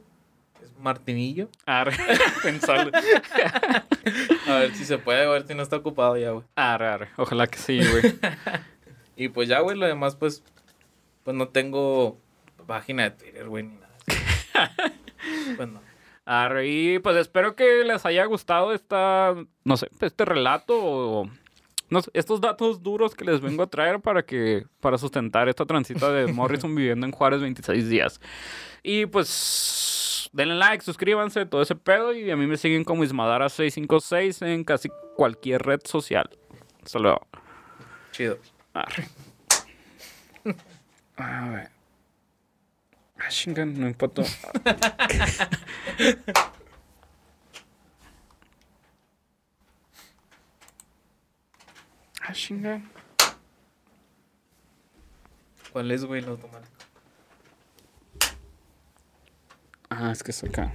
[0.80, 1.50] Martinillo.
[1.66, 1.96] Arre.
[2.44, 2.92] Pensarlo.
[4.48, 6.46] A ver si se puede, a ver si no está ocupado ya, güey.
[6.56, 7.10] Arre, arre.
[7.18, 8.16] Ojalá que sí, güey.
[9.20, 10.44] Y pues ya, güey, lo demás, pues,
[11.24, 12.20] pues no tengo
[12.68, 13.96] página de Twitter, güey, ni nada.
[15.56, 15.82] pues no.
[16.24, 19.34] Arre, y pues espero que les haya gustado esta,
[19.64, 21.30] no sé, este relato o
[21.90, 25.66] no sé, estos datos duros que les vengo a traer para que para sustentar esta
[25.66, 28.20] transita de Morrison viviendo en Juárez 26 días.
[28.84, 29.28] Y pues
[30.38, 34.90] denle like, suscríbanse, todo ese pedo y a mí me siguen como Ismadara656 en casi
[35.16, 36.30] cualquier red social.
[36.86, 37.28] Hasta luego.
[38.12, 38.38] Chido.
[38.74, 39.08] Arre.
[41.18, 41.70] A ver.
[43.18, 44.22] Ah, chinga, no importa.
[52.30, 52.82] Ah, chinga.
[55.72, 56.77] ¿Cuál es, güey, el automático?
[59.90, 60.74] Ah, es que es acá.